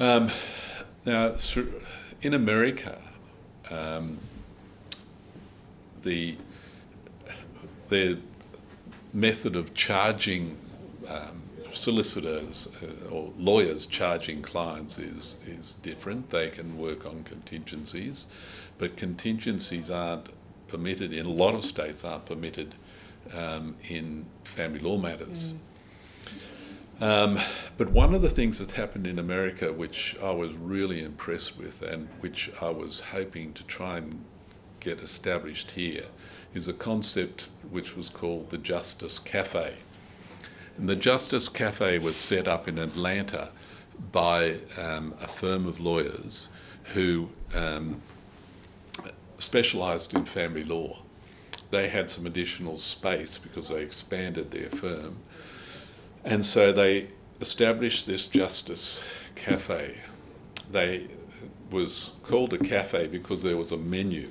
Um, 0.00 0.30
now, 1.04 1.34
in 2.22 2.34
America, 2.34 3.00
um, 3.70 4.18
the 6.02 6.36
their 7.88 8.16
method 9.12 9.56
of 9.56 9.72
charging 9.74 10.56
um, 11.08 11.42
solicitors 11.72 12.68
uh, 12.82 13.08
or 13.10 13.32
lawyers 13.38 13.86
charging 13.86 14.42
clients 14.42 14.98
is 14.98 15.36
is 15.46 15.74
different. 15.74 16.30
They 16.30 16.50
can 16.50 16.78
work 16.78 17.06
on 17.06 17.24
contingencies, 17.24 18.26
but 18.78 18.96
contingencies 18.96 19.90
aren't 19.90 20.30
permitted 20.68 21.12
in 21.12 21.26
a 21.26 21.30
lot 21.30 21.54
of 21.54 21.64
states 21.64 22.04
aren't 22.04 22.26
permitted 22.26 22.74
um, 23.34 23.74
in 23.88 24.26
family 24.44 24.80
law 24.80 24.98
matters. 24.98 25.52
Mm. 25.52 25.58
Um, 27.00 27.38
but 27.76 27.90
one 27.90 28.12
of 28.12 28.22
the 28.22 28.30
things 28.30 28.58
that's 28.58 28.72
happened 28.72 29.06
in 29.06 29.18
America, 29.18 29.72
which 29.72 30.16
I 30.20 30.32
was 30.32 30.52
really 30.52 31.02
impressed 31.02 31.56
with, 31.56 31.80
and 31.80 32.08
which 32.20 32.50
I 32.60 32.70
was 32.70 33.00
hoping 33.00 33.52
to 33.54 33.62
try 33.64 33.98
and 33.98 34.24
get 34.80 34.98
established 34.98 35.72
here, 35.72 36.06
is 36.54 36.66
a 36.66 36.72
concept 36.72 37.48
which 37.70 37.96
was 37.96 38.10
called 38.10 38.50
the 38.50 38.58
Justice 38.58 39.18
Cafe. 39.18 39.74
And 40.78 40.88
the 40.88 40.96
Justice 40.96 41.48
Cafe 41.48 41.98
was 41.98 42.16
set 42.16 42.48
up 42.48 42.68
in 42.68 42.78
Atlanta 42.78 43.50
by 44.12 44.56
um, 44.76 45.14
a 45.20 45.28
firm 45.28 45.66
of 45.66 45.80
lawyers 45.80 46.48
who 46.94 47.28
um, 47.52 48.00
specialised 49.38 50.14
in 50.14 50.24
family 50.24 50.64
law. 50.64 51.02
They 51.70 51.88
had 51.88 52.08
some 52.08 52.26
additional 52.26 52.78
space 52.78 53.36
because 53.36 53.68
they 53.68 53.82
expanded 53.82 54.50
their 54.50 54.70
firm 54.70 55.18
and 56.24 56.44
so 56.44 56.72
they 56.72 57.08
established 57.40 58.06
this 58.06 58.26
Justice 58.26 59.02
Cafe. 59.34 59.96
They 60.70 61.08
was 61.70 62.10
called 62.22 62.52
a 62.54 62.58
cafe 62.58 63.06
because 63.06 63.42
there 63.42 63.56
was 63.56 63.72
a 63.72 63.76
menu, 63.76 64.30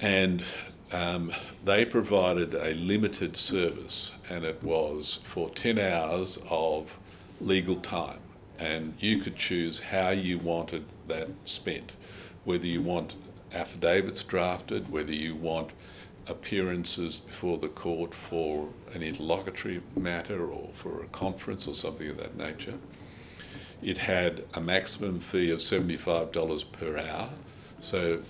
and 0.00 0.42
um, 0.92 1.32
they 1.64 1.84
provided 1.84 2.54
a 2.54 2.74
limited 2.74 3.36
service, 3.36 4.12
and 4.28 4.44
it 4.44 4.62
was 4.62 5.20
for 5.24 5.48
10 5.50 5.78
hours 5.78 6.38
of 6.50 6.98
legal 7.40 7.76
time. 7.76 8.20
And 8.58 8.94
you 9.00 9.18
could 9.18 9.36
choose 9.36 9.80
how 9.80 10.10
you 10.10 10.38
wanted 10.38 10.84
that 11.08 11.28
spent, 11.44 11.92
whether 12.44 12.66
you 12.66 12.82
want 12.82 13.14
affidavits 13.52 14.22
drafted, 14.22 14.90
whether 14.90 15.12
you 15.12 15.34
want 15.34 15.70
appearances 16.26 17.18
before 17.18 17.58
the 17.58 17.68
court 17.68 18.14
for 18.14 18.68
an 18.94 19.02
interlocutory 19.02 19.80
matter 19.96 20.46
or 20.46 20.68
for 20.74 21.02
a 21.02 21.06
conference 21.08 21.66
or 21.66 21.74
something 21.74 22.08
of 22.08 22.16
that 22.16 22.36
nature. 22.36 22.78
It 23.82 23.98
had 23.98 24.44
a 24.54 24.60
maximum 24.60 25.20
fee 25.20 25.50
of 25.50 25.58
$75 25.58 26.72
per 26.72 26.98
hour, 26.98 27.30
so 27.78 28.22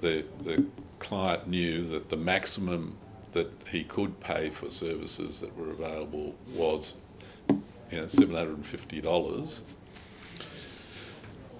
the, 0.00 0.24
the 0.44 0.64
client 1.00 1.48
knew 1.48 1.86
that 1.88 2.08
the 2.08 2.16
maximum 2.16 2.96
that 3.32 3.50
he 3.68 3.82
could 3.84 4.20
pay 4.20 4.50
for 4.50 4.70
services 4.70 5.40
that 5.40 5.56
were 5.56 5.70
available 5.70 6.34
was 6.54 6.94
you 7.48 7.62
know, 7.92 8.04
$750. 8.04 9.60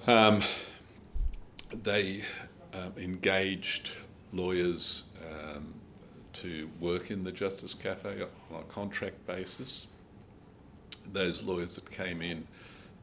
Um, 0.07 0.43
they 1.83 2.23
um, 2.73 2.93
engaged 2.97 3.91
lawyers 4.33 5.05
um, 5.33 5.75
to 6.33 6.69
work 6.81 7.11
in 7.11 7.25
the 7.25 7.33
Justice 7.33 7.75
Cafe 7.75 8.23
on 8.53 8.61
a 8.61 8.65
contract 8.65 9.27
basis. 9.27 9.87
Those 11.13 11.43
lawyers 11.43 11.75
that 11.77 11.91
came 11.91 12.23
in 12.23 12.47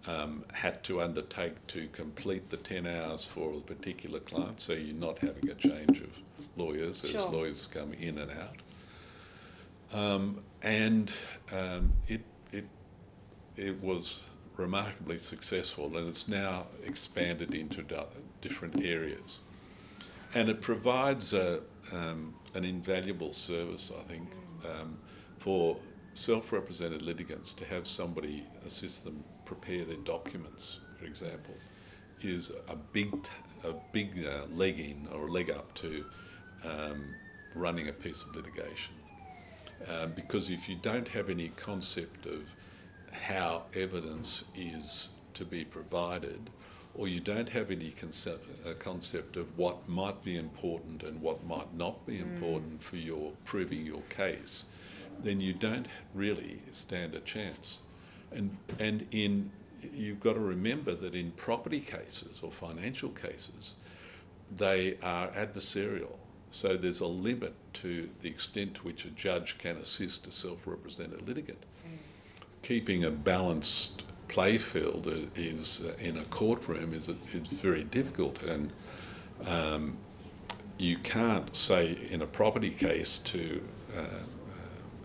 um, 0.07 0.43
had 0.53 0.83
to 0.85 1.01
undertake 1.01 1.65
to 1.67 1.87
complete 1.91 2.49
the 2.49 2.57
10 2.57 2.87
hours 2.87 3.25
for 3.25 3.53
a 3.53 3.59
particular 3.59 4.19
client, 4.19 4.61
so 4.61 4.73
you're 4.73 4.95
not 4.95 5.19
having 5.19 5.49
a 5.49 5.55
change 5.55 6.01
of 6.01 6.09
lawyers 6.57 7.03
as 7.03 7.11
sure. 7.11 7.29
lawyers 7.29 7.67
come 7.71 7.93
in 7.93 8.17
and 8.17 8.31
out. 8.31 8.55
Um, 9.93 10.43
and 10.61 11.11
um, 11.51 11.93
it, 12.07 12.21
it, 12.51 12.65
it 13.55 13.81
was 13.81 14.21
remarkably 14.57 15.19
successful 15.19 15.95
and 15.97 16.07
it's 16.07 16.27
now 16.27 16.67
expanded 16.83 17.53
into 17.53 17.83
different 18.41 18.83
areas. 18.83 19.39
And 20.33 20.49
it 20.49 20.61
provides 20.61 21.33
a, 21.33 21.61
um, 21.91 22.33
an 22.53 22.65
invaluable 22.65 23.33
service, 23.33 23.91
I 23.97 24.03
think, 24.03 24.27
um, 24.65 24.97
for 25.39 25.77
self-represented 26.15 27.01
litigants 27.01 27.53
to 27.53 27.65
have 27.65 27.87
somebody 27.87 28.43
assist 28.65 29.03
them 29.03 29.23
prepare 29.47 29.85
their 29.85 29.97
documents, 29.97 30.79
for 30.99 31.05
example, 31.05 31.55
is 32.21 32.51
a 32.67 32.75
big, 32.75 33.15
a 33.63 33.73
big 33.93 34.25
uh, 34.25 34.45
leg 34.53 34.79
in 34.79 35.07
or 35.13 35.29
leg 35.29 35.49
up 35.49 35.73
to 35.75 36.03
um, 36.63 37.15
running 37.55 37.87
a 37.89 37.93
piece 37.93 38.23
of 38.23 38.35
litigation. 38.35 38.93
Um, 39.87 40.11
because 40.15 40.49
if 40.49 40.67
you 40.67 40.75
don't 40.75 41.07
have 41.07 41.29
any 41.29 41.49
concept 41.49 42.25
of 42.25 42.55
how 43.11 43.63
evidence 43.75 44.43
is 44.55 45.09
to 45.35 45.45
be 45.45 45.63
provided, 45.63 46.49
or 46.95 47.07
you 47.07 47.19
don't 47.19 47.47
have 47.49 47.69
any 47.69 47.91
concept, 47.91 48.45
uh, 48.65 48.73
concept 48.79 49.37
of 49.37 49.55
what 49.57 49.87
might 49.87 50.23
be 50.23 50.35
important 50.35 51.03
and 51.03 51.21
what 51.21 51.43
might 51.43 51.71
not 51.75 52.05
be 52.07 52.17
mm. 52.17 52.21
important 52.23 52.81
for 52.81 52.95
your 52.95 53.31
proving 53.45 53.85
your 53.85 54.01
case, 54.09 54.65
then 55.23 55.39
you 55.39 55.53
don't 55.53 55.87
really 56.15 56.59
stand 56.71 57.13
a 57.13 57.19
chance. 57.19 57.79
And 58.31 58.57
and 58.79 59.07
in 59.11 59.51
you've 59.93 60.19
got 60.19 60.33
to 60.33 60.39
remember 60.39 60.95
that 60.95 61.13
in 61.13 61.31
property 61.31 61.79
cases 61.79 62.39
or 62.41 62.51
financial 62.51 63.09
cases, 63.09 63.75
they 64.55 64.97
are 65.03 65.27
adversarial. 65.29 66.17
So 66.51 66.77
there's 66.77 67.01
a 67.01 67.07
limit 67.07 67.53
to 67.73 68.09
the 68.21 68.29
extent 68.29 68.75
to 68.75 68.81
which 68.81 69.05
a 69.05 69.09
judge 69.09 69.57
can 69.57 69.75
assist 69.77 70.27
a 70.27 70.31
self-represented 70.31 71.27
litigant. 71.27 71.59
Mm. 71.85 71.97
Keeping 72.63 73.03
a 73.03 73.11
balanced 73.11 74.03
playfield 74.29 75.29
is 75.35 75.81
uh, 75.85 75.93
in 75.99 76.17
a 76.17 76.25
courtroom 76.25 76.93
is 76.93 77.09
it's 77.09 77.49
very 77.49 77.83
difficult, 77.85 78.43
and 78.43 78.71
um, 79.45 79.97
you 80.77 80.97
can't 80.97 81.55
say 81.55 81.97
in 82.09 82.21
a 82.21 82.27
property 82.27 82.69
case 82.69 83.19
to 83.19 83.61
uh, 83.95 84.23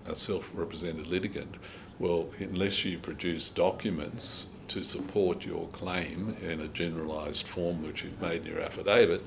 a 0.06 0.14
self-represented 0.14 1.06
litigant, 1.06 1.56
well, 1.98 2.28
unless 2.40 2.84
you 2.84 2.98
produce 2.98 3.50
documents 3.50 4.46
to 4.68 4.82
support 4.82 5.44
your 5.44 5.68
claim 5.68 6.36
in 6.42 6.60
a 6.60 6.68
generalised 6.68 7.46
form 7.46 7.84
which 7.84 8.02
you've 8.02 8.20
made 8.20 8.42
in 8.42 8.52
your 8.52 8.60
affidavit, 8.60 9.22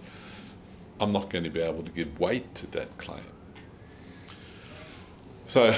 I'm 0.99 1.12
not 1.12 1.29
going 1.29 1.43
to 1.43 1.49
be 1.49 1.62
able 1.62 1.84
to 1.84 1.91
give 1.91 2.19
weight 2.19 2.55
to 2.55 2.67
that 2.67 2.97
claim. 2.97 3.19
So, 5.47 5.75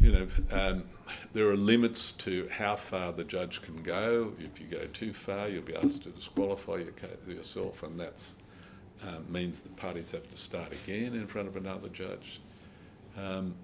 you 0.00 0.12
know, 0.12 0.26
um, 0.50 0.84
there 1.32 1.48
are 1.48 1.56
limits 1.56 2.12
to 2.12 2.48
how 2.50 2.76
far 2.76 3.12
the 3.12 3.24
judge 3.24 3.62
can 3.62 3.82
go. 3.82 4.32
If 4.38 4.60
you 4.60 4.66
go 4.66 4.86
too 4.92 5.14
far, 5.14 5.48
you'll 5.48 5.62
be 5.62 5.76
asked 5.76 6.02
to 6.02 6.10
disqualify 6.10 6.76
your 6.76 6.92
yourself, 7.26 7.82
and 7.82 7.98
that 7.98 8.26
um, 9.02 9.30
means 9.30 9.60
the 9.60 9.68
parties 9.70 10.10
have 10.10 10.28
to 10.28 10.36
start 10.36 10.72
again 10.72 11.14
in 11.14 11.26
front 11.26 11.48
of 11.48 11.56
another 11.56 11.88
judge. 11.88 12.40
Um, 13.16 13.54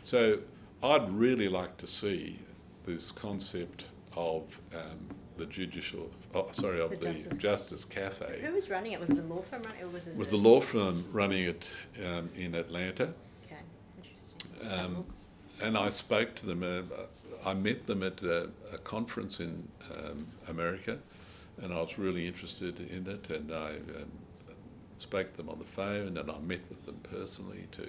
so, 0.00 0.38
I'd 0.82 1.10
really 1.12 1.48
like 1.48 1.76
to 1.78 1.86
see 1.86 2.38
this 2.84 3.12
concept 3.12 3.86
of 4.16 4.60
um, 4.74 5.08
the 5.36 5.46
judicial, 5.46 6.10
oh, 6.34 6.48
sorry, 6.52 6.80
of 6.80 6.90
the, 6.90 6.96
The 6.96 7.12
Justice, 7.12 7.38
Justice- 7.38 7.84
Cafe. 7.84 8.40
Who 8.42 8.52
was 8.52 8.70
running 8.70 8.92
it? 8.92 9.00
Was 9.00 9.10
it 9.10 9.18
a 9.18 9.22
law 9.22 9.42
firm 9.42 9.62
running 9.62 9.80
it, 9.80 9.84
or 9.84 9.88
was 9.88 10.06
it? 10.06 10.16
was 10.16 10.30
the 10.30 10.36
law 10.36 10.60
firm 10.60 11.04
running 11.12 11.44
it 11.44 11.68
um, 12.06 12.30
in 12.36 12.54
Atlanta. 12.54 13.12
Okay, 13.46 13.60
interesting. 13.98 14.78
Um, 14.78 15.06
and 15.62 15.76
I 15.76 15.90
spoke 15.90 16.34
to 16.36 16.46
them. 16.46 16.62
Uh, 16.62 16.82
I 17.44 17.54
met 17.54 17.86
them 17.86 18.02
at 18.02 18.22
a, 18.22 18.50
a 18.72 18.78
conference 18.78 19.40
in 19.40 19.66
um, 19.96 20.26
America, 20.48 20.98
and 21.60 21.72
I 21.72 21.80
was 21.80 21.98
really 21.98 22.26
interested 22.26 22.78
in 22.80 23.06
it. 23.06 23.30
And 23.30 23.52
I 23.52 23.70
um, 24.00 24.10
spoke 24.98 25.30
to 25.30 25.36
them 25.36 25.48
on 25.48 25.58
the 25.58 25.64
phone, 25.64 26.16
and 26.16 26.30
I 26.30 26.38
met 26.40 26.60
with 26.68 26.84
them 26.86 27.00
personally 27.02 27.66
to 27.72 27.88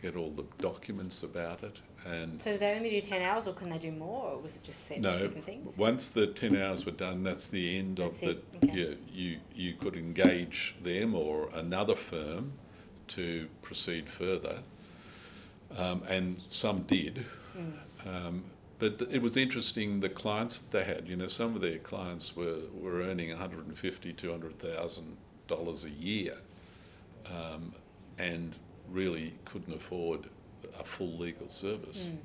get 0.00 0.16
all 0.16 0.30
the 0.30 0.44
documents 0.58 1.22
about 1.22 1.62
it. 1.62 1.80
And 2.04 2.40
so 2.40 2.52
do 2.52 2.58
they 2.58 2.72
only 2.74 2.90
do 2.90 3.00
ten 3.00 3.22
hours, 3.22 3.46
or 3.46 3.52
can 3.54 3.70
they 3.70 3.78
do 3.78 3.90
more, 3.92 4.32
or 4.32 4.38
was 4.38 4.56
it 4.56 4.62
just 4.62 4.86
set 4.86 5.00
no, 5.00 5.18
different 5.18 5.44
things? 5.44 5.76
once 5.78 6.08
the 6.08 6.28
ten 6.28 6.56
hours 6.56 6.86
were 6.86 6.92
done, 6.92 7.24
that's 7.24 7.46
the 7.48 7.78
end 7.78 7.98
That's 7.98 8.22
of 8.22 8.28
it, 8.28 8.60
the. 8.60 8.68
okay. 8.68 8.78
Yeah, 8.78 8.94
you 9.12 9.38
you 9.54 9.74
could 9.74 9.96
engage 9.96 10.76
them 10.82 11.14
or 11.14 11.48
another 11.54 11.96
firm 11.96 12.52
to 13.08 13.48
proceed 13.62 14.08
further, 14.08 14.58
um, 15.76 16.02
and 16.08 16.42
some 16.50 16.82
did. 16.82 17.24
Hmm. 17.52 18.08
Um, 18.08 18.44
but 18.78 18.98
th- 18.98 19.10
it 19.10 19.22
was 19.22 19.36
interesting 19.36 20.00
the 20.00 20.08
clients 20.10 20.58
that 20.60 20.70
they 20.70 20.84
had. 20.84 21.08
You 21.08 21.16
know, 21.16 21.28
some 21.28 21.54
of 21.54 21.60
their 21.62 21.78
clients 21.78 22.36
were, 22.36 22.60
were 22.74 23.00
earning 23.00 23.30
one 23.30 23.38
hundred 23.38 23.66
and 23.66 23.76
fifty, 23.76 24.12
two 24.12 24.30
hundred 24.30 24.58
thousand 24.58 25.16
dollars 25.48 25.84
a 25.84 25.90
year, 25.90 26.34
um, 27.26 27.72
and 28.18 28.54
really 28.90 29.34
couldn't 29.44 29.74
afford 29.74 30.28
a 30.78 30.84
full 30.84 31.16
legal 31.18 31.48
service. 31.48 32.04
Mm. 32.08 32.18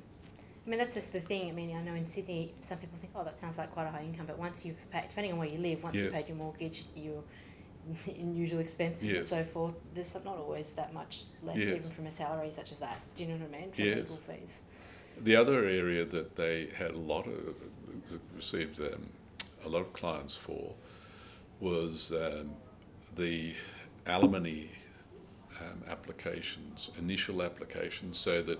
I 0.64 0.70
mean, 0.70 0.78
that's 0.78 0.94
just 0.94 1.12
the 1.12 1.20
thing. 1.20 1.48
I 1.48 1.52
mean, 1.52 1.76
I 1.76 1.82
know 1.82 1.94
in 1.94 2.06
Sydney, 2.06 2.54
some 2.60 2.78
people 2.78 2.96
think, 2.98 3.12
oh, 3.16 3.24
that 3.24 3.38
sounds 3.38 3.58
like 3.58 3.72
quite 3.72 3.86
a 3.86 3.90
high 3.90 4.02
income, 4.04 4.26
but 4.26 4.38
once 4.38 4.64
you've 4.64 4.76
paid, 4.90 5.08
depending 5.08 5.32
on 5.32 5.38
where 5.38 5.48
you 5.48 5.58
live, 5.58 5.82
once 5.82 5.98
you've 5.98 6.12
paid 6.12 6.28
your 6.28 6.36
mortgage, 6.36 6.86
your 6.94 7.24
usual 8.16 8.60
expenses 8.60 9.10
and 9.12 9.24
so 9.24 9.42
forth, 9.42 9.74
there's 9.94 10.14
not 10.14 10.36
always 10.36 10.72
that 10.72 10.94
much 10.94 11.24
left, 11.42 11.58
Yes. 11.58 11.78
even 11.78 11.90
from 11.90 12.06
a 12.06 12.12
salary 12.12 12.50
such 12.50 12.70
as 12.70 12.78
that. 12.78 13.00
Do 13.16 13.24
you 13.24 13.30
know 13.30 13.36
what 13.36 13.54
I 13.56 13.60
mean? 13.60 13.72
For 13.72 13.82
Yes. 13.82 14.10
legal 14.10 14.20
fees. 14.28 14.62
The 15.24 15.36
other 15.36 15.64
area 15.64 16.04
that 16.04 16.36
they 16.36 16.68
had 16.76 16.92
a 16.92 16.98
lot 16.98 17.26
of 17.26 17.56
received 18.36 18.80
um, 18.80 19.06
a 19.64 19.68
lot 19.68 19.80
of 19.80 19.92
clients 19.92 20.36
for 20.36 20.74
was 21.60 22.12
um, 22.12 22.52
the 23.16 23.54
alimony 24.06 24.70
um, 25.60 25.82
applications, 25.88 26.90
initial 26.98 27.42
applications, 27.42 28.16
so 28.18 28.42
that 28.42 28.58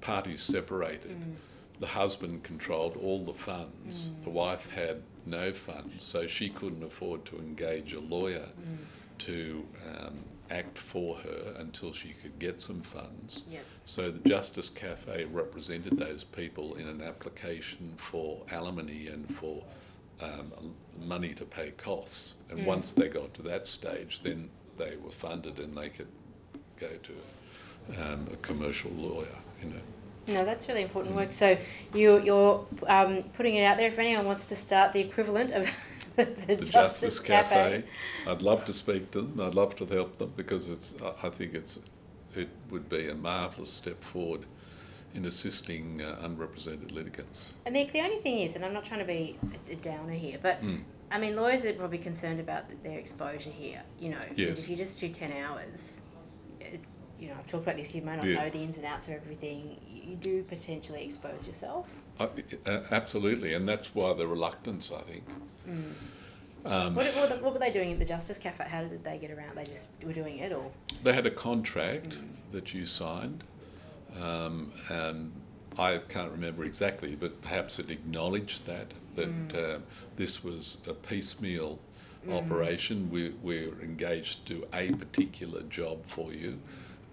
parties 0.00 0.42
separated. 0.42 1.18
Mm. 1.20 1.34
The 1.80 1.86
husband 1.86 2.42
controlled 2.44 2.96
all 2.96 3.24
the 3.24 3.34
funds. 3.34 4.12
The 4.22 4.30
wife 4.30 4.70
had 4.70 5.02
no 5.26 5.52
funds, 5.52 6.04
so 6.04 6.26
she 6.26 6.48
couldn't 6.50 6.84
afford 6.84 7.24
to 7.26 7.38
engage 7.38 7.92
a 7.94 8.00
lawyer 8.00 8.46
Mm. 8.60 8.78
to 9.18 9.66
um, 9.98 10.18
act 10.50 10.76
for 10.78 11.16
her 11.16 11.54
until 11.58 11.92
she 11.92 12.10
could 12.20 12.38
get 12.38 12.60
some 12.60 12.82
funds. 12.82 13.42
Yep. 13.50 13.64
So 13.86 14.10
the 14.10 14.28
Justice 14.28 14.68
Cafe 14.68 15.24
represented 15.26 15.96
those 15.98 16.22
people 16.24 16.74
in 16.74 16.86
an 16.88 17.00
application 17.00 17.94
for 17.96 18.42
alimony 18.50 19.06
and 19.08 19.32
for 19.36 19.64
um, 20.20 20.74
money 20.98 21.34
to 21.34 21.44
pay 21.44 21.70
costs. 21.72 22.34
And 22.50 22.60
Mm. 22.60 22.66
once 22.66 22.94
they 22.94 23.08
got 23.08 23.34
to 23.34 23.42
that 23.42 23.66
stage, 23.66 24.20
then 24.22 24.48
they 24.76 24.96
were 24.96 25.10
funded 25.10 25.58
and 25.58 25.76
they 25.76 25.88
could 25.88 26.08
go 26.78 26.88
to 26.88 28.02
um, 28.02 28.26
a 28.32 28.36
commercial 28.36 28.90
lawyer. 28.92 29.26
You 29.62 29.70
know. 29.70 29.80
No, 30.26 30.44
that's 30.44 30.68
really 30.68 30.82
important 30.82 31.14
Mm. 31.14 31.18
work. 31.18 31.32
So 31.32 31.56
you, 31.92 32.20
you're 32.22 32.66
um, 32.86 33.22
putting 33.34 33.56
it 33.56 33.64
out 33.64 33.76
there 33.76 33.88
if 33.88 33.98
anyone 33.98 34.24
wants 34.24 34.48
to 34.48 34.56
start 34.56 34.92
the 34.92 35.00
equivalent 35.00 35.52
of 35.52 35.68
the, 36.16 36.24
The 36.24 36.56
Justice, 36.56 36.70
Justice 36.70 37.20
Cafe. 37.20 37.50
Cafe. 37.54 37.84
I'd 38.26 38.42
love 38.42 38.64
to 38.64 38.72
speak 38.72 39.10
to 39.12 39.22
them. 39.22 39.40
I'd 39.40 39.54
love 39.54 39.76
to 39.76 39.86
help 39.86 40.16
them 40.16 40.32
because 40.36 40.66
it's. 40.66 40.94
I- 41.02 41.26
I 41.26 41.30
think 41.30 41.54
it's. 41.54 41.78
It 42.36 42.48
would 42.70 42.88
be 42.88 43.08
a 43.10 43.14
marvellous 43.14 43.70
step 43.70 44.02
forward 44.02 44.44
in 45.14 45.26
assisting 45.26 46.02
uh, 46.02 46.18
unrepresented 46.22 46.90
litigants. 46.90 47.50
And 47.66 47.76
the, 47.76 47.84
the 47.92 48.00
only 48.00 48.18
thing 48.22 48.38
is, 48.40 48.56
and 48.56 48.64
I'm 48.64 48.72
not 48.72 48.84
trying 48.84 48.98
to 48.98 49.06
be 49.06 49.38
a, 49.68 49.72
a 49.72 49.76
downer 49.76 50.14
here, 50.14 50.38
but 50.42 50.60
Mm. 50.60 50.80
I 51.10 51.18
mean, 51.18 51.36
lawyers 51.36 51.64
are 51.64 51.72
probably 51.74 51.98
concerned 51.98 52.40
about 52.40 52.64
their 52.82 52.98
exposure 52.98 53.50
here, 53.50 53.82
you 54.00 54.10
know, 54.10 54.18
because 54.20 54.38
Yes. 54.38 54.62
if 54.62 54.68
you 54.68 54.76
just 54.76 54.98
do 55.00 55.08
10 55.08 55.32
hours, 55.32 56.02
it, 56.60 56.80
you 57.20 57.28
know, 57.28 57.34
I've 57.38 57.46
talked 57.46 57.64
about 57.64 57.76
this, 57.76 57.94
you 57.94 58.02
may 58.02 58.16
not 58.16 58.24
Yes. 58.26 58.42
know 58.42 58.50
the 58.50 58.58
ins 58.64 58.76
and 58.78 58.86
outs 58.86 59.08
of 59.08 59.14
everything, 59.14 59.80
you 59.86 60.16
do 60.16 60.42
potentially 60.42 61.04
expose 61.04 61.46
yourself. 61.46 61.88
Uh, 62.18 62.28
absolutely, 62.90 63.54
and 63.54 63.68
that's 63.68 63.94
why 63.94 64.12
the 64.12 64.26
reluctance. 64.26 64.92
I 64.92 65.02
think. 65.02 65.24
Um, 66.64 66.94
What, 66.94 67.06
what, 67.14 67.42
what 67.42 67.52
were 67.52 67.58
they 67.58 67.70
doing 67.72 67.92
at 67.92 67.98
the 67.98 68.04
Justice 68.04 68.38
Cafe? 68.38 68.64
How 68.64 68.82
did 68.84 69.04
they 69.04 69.18
get 69.18 69.30
around? 69.30 69.56
They 69.56 69.64
just 69.64 69.88
were 70.02 70.12
doing 70.12 70.38
it, 70.38 70.52
or? 70.52 70.70
They 71.02 71.12
had 71.12 71.26
a 71.26 71.30
contract 71.30 72.18
that 72.52 72.72
you 72.72 72.86
signed, 72.86 73.44
um, 74.20 74.72
and 74.88 75.32
I 75.78 75.98
can't 76.08 76.30
remember 76.32 76.64
exactly, 76.64 77.16
but 77.16 77.40
perhaps 77.42 77.78
it 77.78 77.90
acknowledged 77.90 78.64
that 78.66 78.94
that 79.14 79.54
uh, 79.54 79.78
this 80.16 80.42
was 80.44 80.78
a 80.86 80.94
piecemeal 80.94 81.78
operation. 82.30 83.10
We, 83.10 83.34
we're 83.42 83.80
engaged 83.82 84.46
to 84.46 84.54
do 84.54 84.66
a 84.72 84.92
particular 84.92 85.62
job 85.62 86.04
for 86.06 86.32
you, 86.32 86.58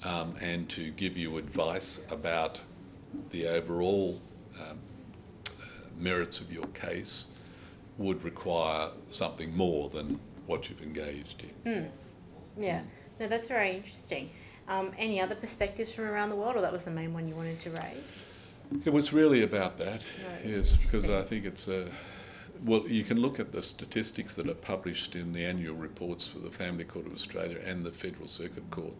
um, 0.03 0.33
and 0.41 0.69
to 0.69 0.91
give 0.91 1.17
you 1.17 1.37
advice 1.37 2.01
about 2.09 2.59
the 3.29 3.47
overall 3.47 4.21
um, 4.59 4.79
uh, 5.47 5.51
merits 5.97 6.39
of 6.39 6.51
your 6.51 6.65
case 6.67 7.25
would 7.97 8.23
require 8.23 8.89
something 9.09 9.55
more 9.55 9.89
than 9.89 10.19
what 10.47 10.69
you've 10.69 10.81
engaged 10.81 11.43
in. 11.43 11.73
Hmm. 11.73 12.61
Yeah. 12.61 12.81
No, 13.19 13.27
that's 13.27 13.47
very 13.47 13.75
interesting. 13.75 14.29
Um, 14.67 14.91
any 14.97 15.21
other 15.21 15.35
perspectives 15.35 15.91
from 15.91 16.05
around 16.05 16.29
the 16.29 16.35
world, 16.35 16.55
or 16.55 16.61
that 16.61 16.71
was 16.71 16.83
the 16.83 16.91
main 16.91 17.13
one 17.13 17.27
you 17.27 17.35
wanted 17.35 17.59
to 17.61 17.69
raise? 17.71 18.25
It 18.85 18.93
was 18.93 19.13
really 19.13 19.43
about 19.43 19.77
that, 19.77 20.05
yes, 20.45 20.77
because. 20.77 21.05
I 21.05 21.21
think 21.21 21.45
it's 21.45 21.67
a. 21.67 21.87
Well, 22.63 22.87
you 22.87 23.03
can 23.03 23.17
look 23.19 23.39
at 23.39 23.51
the 23.51 23.61
statistics 23.63 24.35
that 24.35 24.47
are 24.47 24.53
published 24.53 25.15
in 25.15 25.33
the 25.33 25.43
annual 25.43 25.75
reports 25.75 26.27
for 26.27 26.39
the 26.39 26.51
Family 26.51 26.83
Court 26.83 27.07
of 27.07 27.13
Australia 27.13 27.57
and 27.65 27.83
the 27.83 27.91
Federal 27.91 28.27
Circuit 28.27 28.69
Court, 28.69 28.93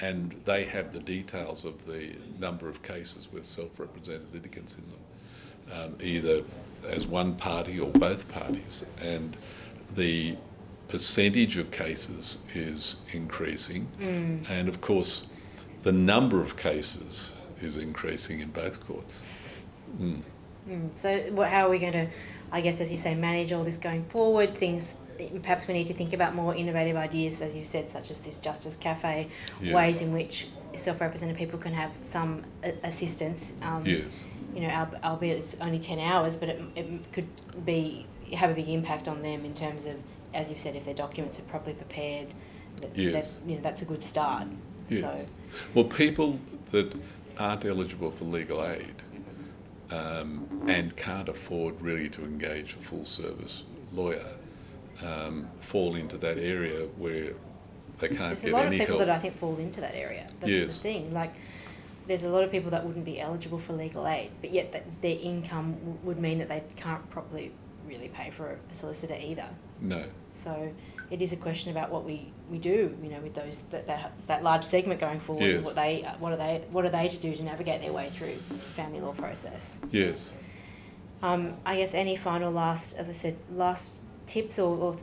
and 0.00 0.32
they 0.44 0.64
have 0.64 0.92
the 0.92 1.00
details 1.00 1.64
of 1.64 1.86
the 1.86 2.14
number 2.38 2.68
of 2.68 2.82
cases 2.82 3.28
with 3.32 3.44
self 3.44 3.78
represented 3.78 4.32
litigants 4.32 4.76
in 4.76 4.84
them, 4.90 5.00
um, 5.72 5.96
either 6.02 6.42
as 6.86 7.06
one 7.06 7.34
party 7.36 7.80
or 7.80 7.90
both 7.92 8.28
parties. 8.28 8.84
And 9.00 9.36
the 9.94 10.36
percentage 10.88 11.56
of 11.56 11.70
cases 11.70 12.38
is 12.54 12.96
increasing, 13.12 13.88
and 14.48 14.68
of 14.68 14.80
course, 14.80 15.28
the 15.82 15.92
number 15.92 16.42
of 16.42 16.56
cases 16.56 17.32
is 17.60 17.76
increasing 17.76 18.40
in 18.40 18.48
both 18.50 18.84
courts. 18.86 19.20
Mm. 20.00 20.22
Mm. 20.68 20.98
So, 20.98 21.18
what, 21.30 21.48
how 21.48 21.66
are 21.66 21.70
we 21.70 21.78
going 21.78 21.92
to, 21.92 22.08
I 22.52 22.60
guess, 22.60 22.80
as 22.80 22.90
you 22.90 22.96
say, 22.98 23.14
manage 23.14 23.52
all 23.52 23.64
this 23.64 23.78
going 23.78 24.04
forward? 24.04 24.56
Things 24.56 24.96
perhaps 25.42 25.66
we 25.66 25.74
need 25.74 25.88
to 25.88 25.94
think 25.94 26.12
about 26.12 26.34
more 26.34 26.54
innovative 26.54 26.96
ideas, 26.96 27.40
as 27.40 27.56
you 27.56 27.64
said, 27.64 27.90
such 27.90 28.10
as 28.10 28.20
this 28.20 28.38
Justice 28.38 28.76
Cafe, 28.76 29.28
Yes. 29.60 29.74
ways 29.74 30.00
in 30.02 30.12
which 30.12 30.46
self-represented 30.74 31.36
people 31.36 31.58
can 31.58 31.72
have 31.74 31.90
some 32.02 32.44
assistance. 32.84 33.54
Um, 33.62 33.84
Yes. 33.84 34.24
You 34.54 34.62
know, 34.62 34.68
al- 34.70 34.94
albeit 35.04 35.38
it's 35.38 35.56
only 35.60 35.78
ten 35.78 35.98
hours, 35.98 36.34
but 36.36 36.48
it, 36.48 36.60
it 36.74 37.12
could 37.12 37.28
be 37.64 38.06
have 38.34 38.50
a 38.50 38.54
big 38.54 38.68
impact 38.68 39.06
on 39.08 39.22
them 39.22 39.44
in 39.44 39.54
terms 39.54 39.86
of, 39.86 39.96
as 40.34 40.50
you've 40.50 40.58
said, 40.60 40.74
if 40.76 40.84
their 40.84 40.94
documents 40.94 41.38
are 41.38 41.42
properly 41.44 41.74
prepared. 41.74 42.28
That, 42.80 42.96
Yes. 42.96 43.34
that, 43.34 43.48
you 43.48 43.56
know, 43.56 43.62
that's 43.62 43.82
a 43.82 43.84
good 43.84 44.00
start. 44.02 44.46
Yes. 44.88 45.00
So, 45.00 45.26
Well, 45.74 45.84
people 45.84 46.38
that 46.70 46.94
aren't 47.38 47.64
eligible 47.64 48.10
for 48.10 48.24
legal 48.24 48.64
aid 48.66 48.94
um, 49.90 50.46
and 50.68 50.94
can't 50.96 51.28
afford 51.28 51.80
really 51.80 52.08
to 52.10 52.22
engage 52.24 52.74
a 52.74 52.82
full 52.82 53.04
service 53.04 53.64
lawyer 53.92 54.26
um, 55.02 55.48
fall 55.60 55.94
into 55.94 56.18
that 56.18 56.38
area 56.38 56.86
where 56.98 57.32
they 57.98 58.08
can't 58.08 58.18
There's 58.36 58.42
a 58.42 58.46
get 58.46 58.52
lot 58.52 58.60
of 58.62 58.66
any 58.68 58.78
people 58.78 58.96
help. 58.98 59.06
that 59.06 59.10
I 59.16 59.18
think 59.18 59.34
fall 59.34 59.56
into 59.58 59.80
that 59.80 59.94
area. 59.94 60.26
That's 60.40 60.52
Yes. 60.52 60.76
the 60.76 60.82
thing. 60.82 61.14
Like, 61.14 61.32
there's 62.06 62.22
a 62.24 62.28
lot 62.28 62.42
of 62.44 62.50
people 62.50 62.70
that 62.70 62.84
wouldn't 62.84 63.04
be 63.04 63.20
eligible 63.20 63.58
for 63.58 63.72
legal 63.74 64.06
aid, 64.06 64.30
but 64.40 64.50
yet 64.52 64.72
their 65.02 65.18
income 65.20 65.72
w- 65.80 65.98
would 66.04 66.18
mean 66.18 66.38
that 66.38 66.48
they 66.48 66.62
can't 66.76 67.08
properly 67.10 67.52
really 67.86 68.08
pay 68.08 68.30
for 68.30 68.56
a 68.70 68.74
solicitor 68.74 69.16
either. 69.20 69.48
No. 69.80 70.04
So 70.30 70.70
it 71.10 71.22
is 71.22 71.32
a 71.32 71.36
question 71.36 71.70
about 71.70 71.90
what 71.90 72.04
we, 72.04 72.30
we 72.50 72.58
do, 72.58 72.96
you 73.02 73.08
know, 73.08 73.20
with 73.20 73.34
those 73.34 73.62
that, 73.70 73.86
that, 73.86 74.12
that 74.26 74.42
large 74.42 74.64
segment 74.64 75.00
going 75.00 75.20
forward. 75.20 75.44
Yes. 75.44 75.64
What 75.64 75.74
they 75.74 76.08
what 76.18 76.32
are 76.32 76.36
they 76.36 76.64
what 76.70 76.84
are 76.84 76.90
they 76.90 77.08
to 77.08 77.16
do 77.16 77.34
to 77.34 77.42
navigate 77.42 77.80
their 77.80 77.92
way 77.92 78.10
through 78.10 78.36
family 78.74 79.00
law 79.00 79.12
process? 79.12 79.80
Yes. 79.90 80.32
Um, 81.22 81.56
I 81.66 81.76
guess 81.76 81.94
any 81.94 82.16
final 82.16 82.52
last, 82.52 82.96
as 82.96 83.08
I 83.08 83.12
said, 83.12 83.36
last 83.54 83.96
tips 84.26 84.58
or, 84.58 84.76
or 84.76 84.96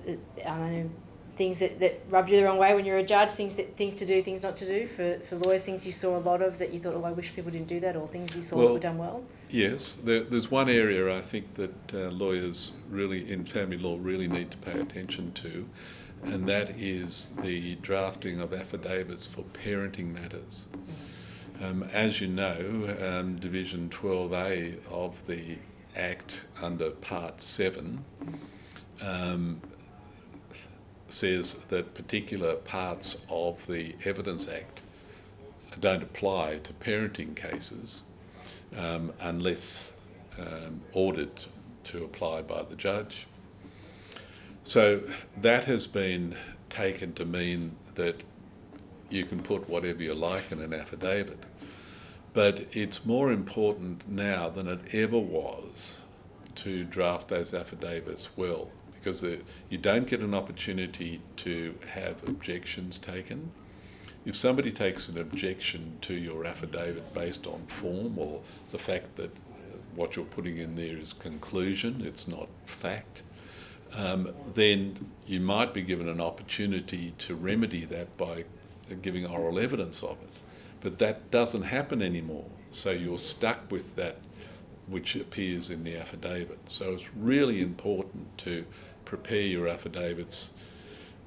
um, 0.46 0.92
things 1.36 1.60
that, 1.60 1.80
that 1.80 2.02
rubbed 2.10 2.30
you 2.30 2.38
the 2.38 2.44
wrong 2.44 2.58
way. 2.58 2.74
When 2.74 2.86
you're 2.86 2.98
a 2.98 3.06
judge, 3.06 3.34
things 3.34 3.56
that 3.58 3.76
things 3.78 3.96
to 3.96 4.06
do, 4.06 4.24
things 4.24 4.44
not 4.44 4.56
to 4.58 4.66
do. 4.66 4.88
For, 4.88 5.20
for 5.20 5.36
lawyers, 5.36 5.64
things 5.64 5.86
you 5.86 5.92
saw 5.92 6.18
a 6.18 6.20
lot 6.20 6.42
of 6.42 6.58
that 6.60 6.74
you 6.74 6.80
thought, 6.80 6.96
oh, 6.96 7.04
I 7.04 7.12
wish 7.12 7.36
people 7.36 7.52
didn't 7.52 7.68
do 7.68 7.80
that, 7.82 7.96
or 7.96 8.08
things 8.08 8.36
you 8.36 8.42
saw 8.42 8.58
that 8.60 8.74
were 8.74 8.80
done 8.80 8.98
well. 8.98 9.24
Yes, 9.50 9.98
there, 10.04 10.24
there's 10.24 10.50
one 10.50 10.70
area 10.70 11.16
I 11.16 11.22
think 11.22 11.54
that 11.56 11.94
uh, 11.94 12.10
lawyers 12.10 12.72
really 12.90 13.32
in 13.32 13.46
family 13.46 13.78
law 13.78 13.98
really 14.02 14.28
need 14.28 14.52
to 14.52 14.58
pay 14.58 14.80
attention 14.80 15.32
to, 15.34 15.68
and 16.24 16.48
that 16.48 16.72
is 16.72 17.34
the 17.42 17.76
drafting 17.76 18.40
of 18.40 18.54
affidavits 18.54 19.26
for 19.26 19.44
parenting 19.54 20.14
matters. 20.14 20.66
Um, 21.62 21.84
as 21.94 22.20
you 22.20 22.28
know, 22.28 22.96
um, 23.02 23.38
Division 23.38 23.90
12A 23.90 24.78
of 24.92 25.26
the 25.26 25.58
Act 25.96 26.46
under 26.62 26.92
Part 26.92 27.40
7 27.40 28.04
um, 29.02 29.62
says 31.10 31.56
that 31.70 31.94
particular 31.94 32.56
parts 32.56 33.18
of 33.30 33.66
the 33.68 33.96
Evidence 34.06 34.48
Act 34.48 34.82
don't 35.80 36.04
apply 36.04 36.60
to 36.60 36.74
parenting 36.74 37.36
cases 37.36 38.04
um, 38.78 39.12
unless 39.22 39.94
um, 40.40 40.82
ordered 40.94 41.44
to 41.84 42.04
apply 42.04 42.42
by 42.42 42.64
the 42.64 42.76
judge. 42.76 43.28
So 44.64 45.02
that 45.38 45.66
has 45.66 45.86
been 45.86 46.36
taken 46.70 47.14
to 47.14 47.26
mean 47.26 47.76
that 47.94 48.24
you 49.10 49.26
can 49.26 49.40
put 49.42 49.70
whatever 49.70 50.02
you 50.02 50.14
like 50.14 50.52
in 50.52 50.60
an 50.60 50.74
affidavit. 50.74 51.40
But 52.34 52.66
it's 52.72 53.06
more 53.06 53.32
important 53.32 54.10
now 54.10 54.50
than 54.50 54.68
it 54.68 54.94
ever 54.94 55.20
was 55.20 56.02
to 56.56 56.84
draft 56.86 57.28
those 57.28 57.54
affidavits 57.54 58.30
well 58.36 58.70
because 59.06 59.24
you 59.70 59.78
don't 59.78 60.08
get 60.08 60.22
an 60.22 60.34
opportunity 60.34 61.22
to 61.36 61.76
have 61.94 62.28
objections 62.28 62.98
taken. 62.98 63.52
If 64.26 64.36
somebody 64.36 64.72
takes 64.72 65.10
an 65.10 65.20
objection 65.20 66.00
to 66.02 66.16
your 66.16 66.44
affidavit 66.44 67.14
based 67.14 67.46
on 67.46 67.68
form 67.68 68.18
or 68.18 68.42
the 68.72 68.80
fact 68.80 69.16
that 69.18 69.30
what 69.94 70.16
you're 70.16 70.26
putting 70.26 70.58
in 70.58 70.76
there 70.76 70.98
is 70.98 71.14
conclusion, 71.14 72.02
it's 72.04 72.28
not 72.28 72.48
fact, 72.66 73.22
um, 73.94 74.34
then 74.56 74.98
you 75.28 75.40
might 75.40 75.72
be 75.72 75.84
given 75.84 76.10
an 76.10 76.20
opportunity 76.20 77.14
to 77.20 77.36
remedy 77.36 77.86
that 77.86 78.18
by 78.18 78.44
giving 79.04 79.28
oral 79.28 79.60
evidence 79.60 80.02
of 80.02 80.18
it. 80.24 80.34
But 80.82 80.98
that 80.98 81.30
doesn't 81.30 81.62
happen 81.62 82.02
anymore. 82.02 82.46
So 82.72 82.90
you're 82.90 83.20
stuck 83.20 83.72
with 83.72 83.96
that 83.98 84.16
which 84.88 85.16
appears 85.16 85.70
in 85.70 85.84
the 85.84 85.98
affidavit. 85.98 86.60
So 86.66 86.94
it's 86.94 87.10
really 87.16 87.62
important 87.62 88.38
to 88.40 88.66
prepare 89.06 89.42
your 89.42 89.68
affidavits 89.68 90.50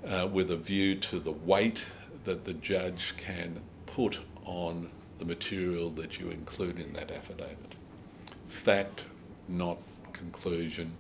uh, 0.07 0.29
with 0.31 0.51
a 0.51 0.57
view 0.57 0.95
to 0.97 1.18
the 1.18 1.33
weight 1.33 1.87
that 2.24 2.45
the 2.45 2.55
judge 2.55 3.14
can 3.16 3.61
put 3.87 4.18
on 4.45 4.91
the 5.18 5.24
material 5.24 5.91
that 5.91 6.18
you 6.18 6.31
include 6.31 6.79
in 6.79 6.93
that 6.93 7.11
affidavit. 7.11 7.74
Fact, 8.49 9.07
not 9.49 9.79
conclusion. 10.12 10.93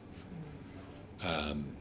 Um, 1.22 1.72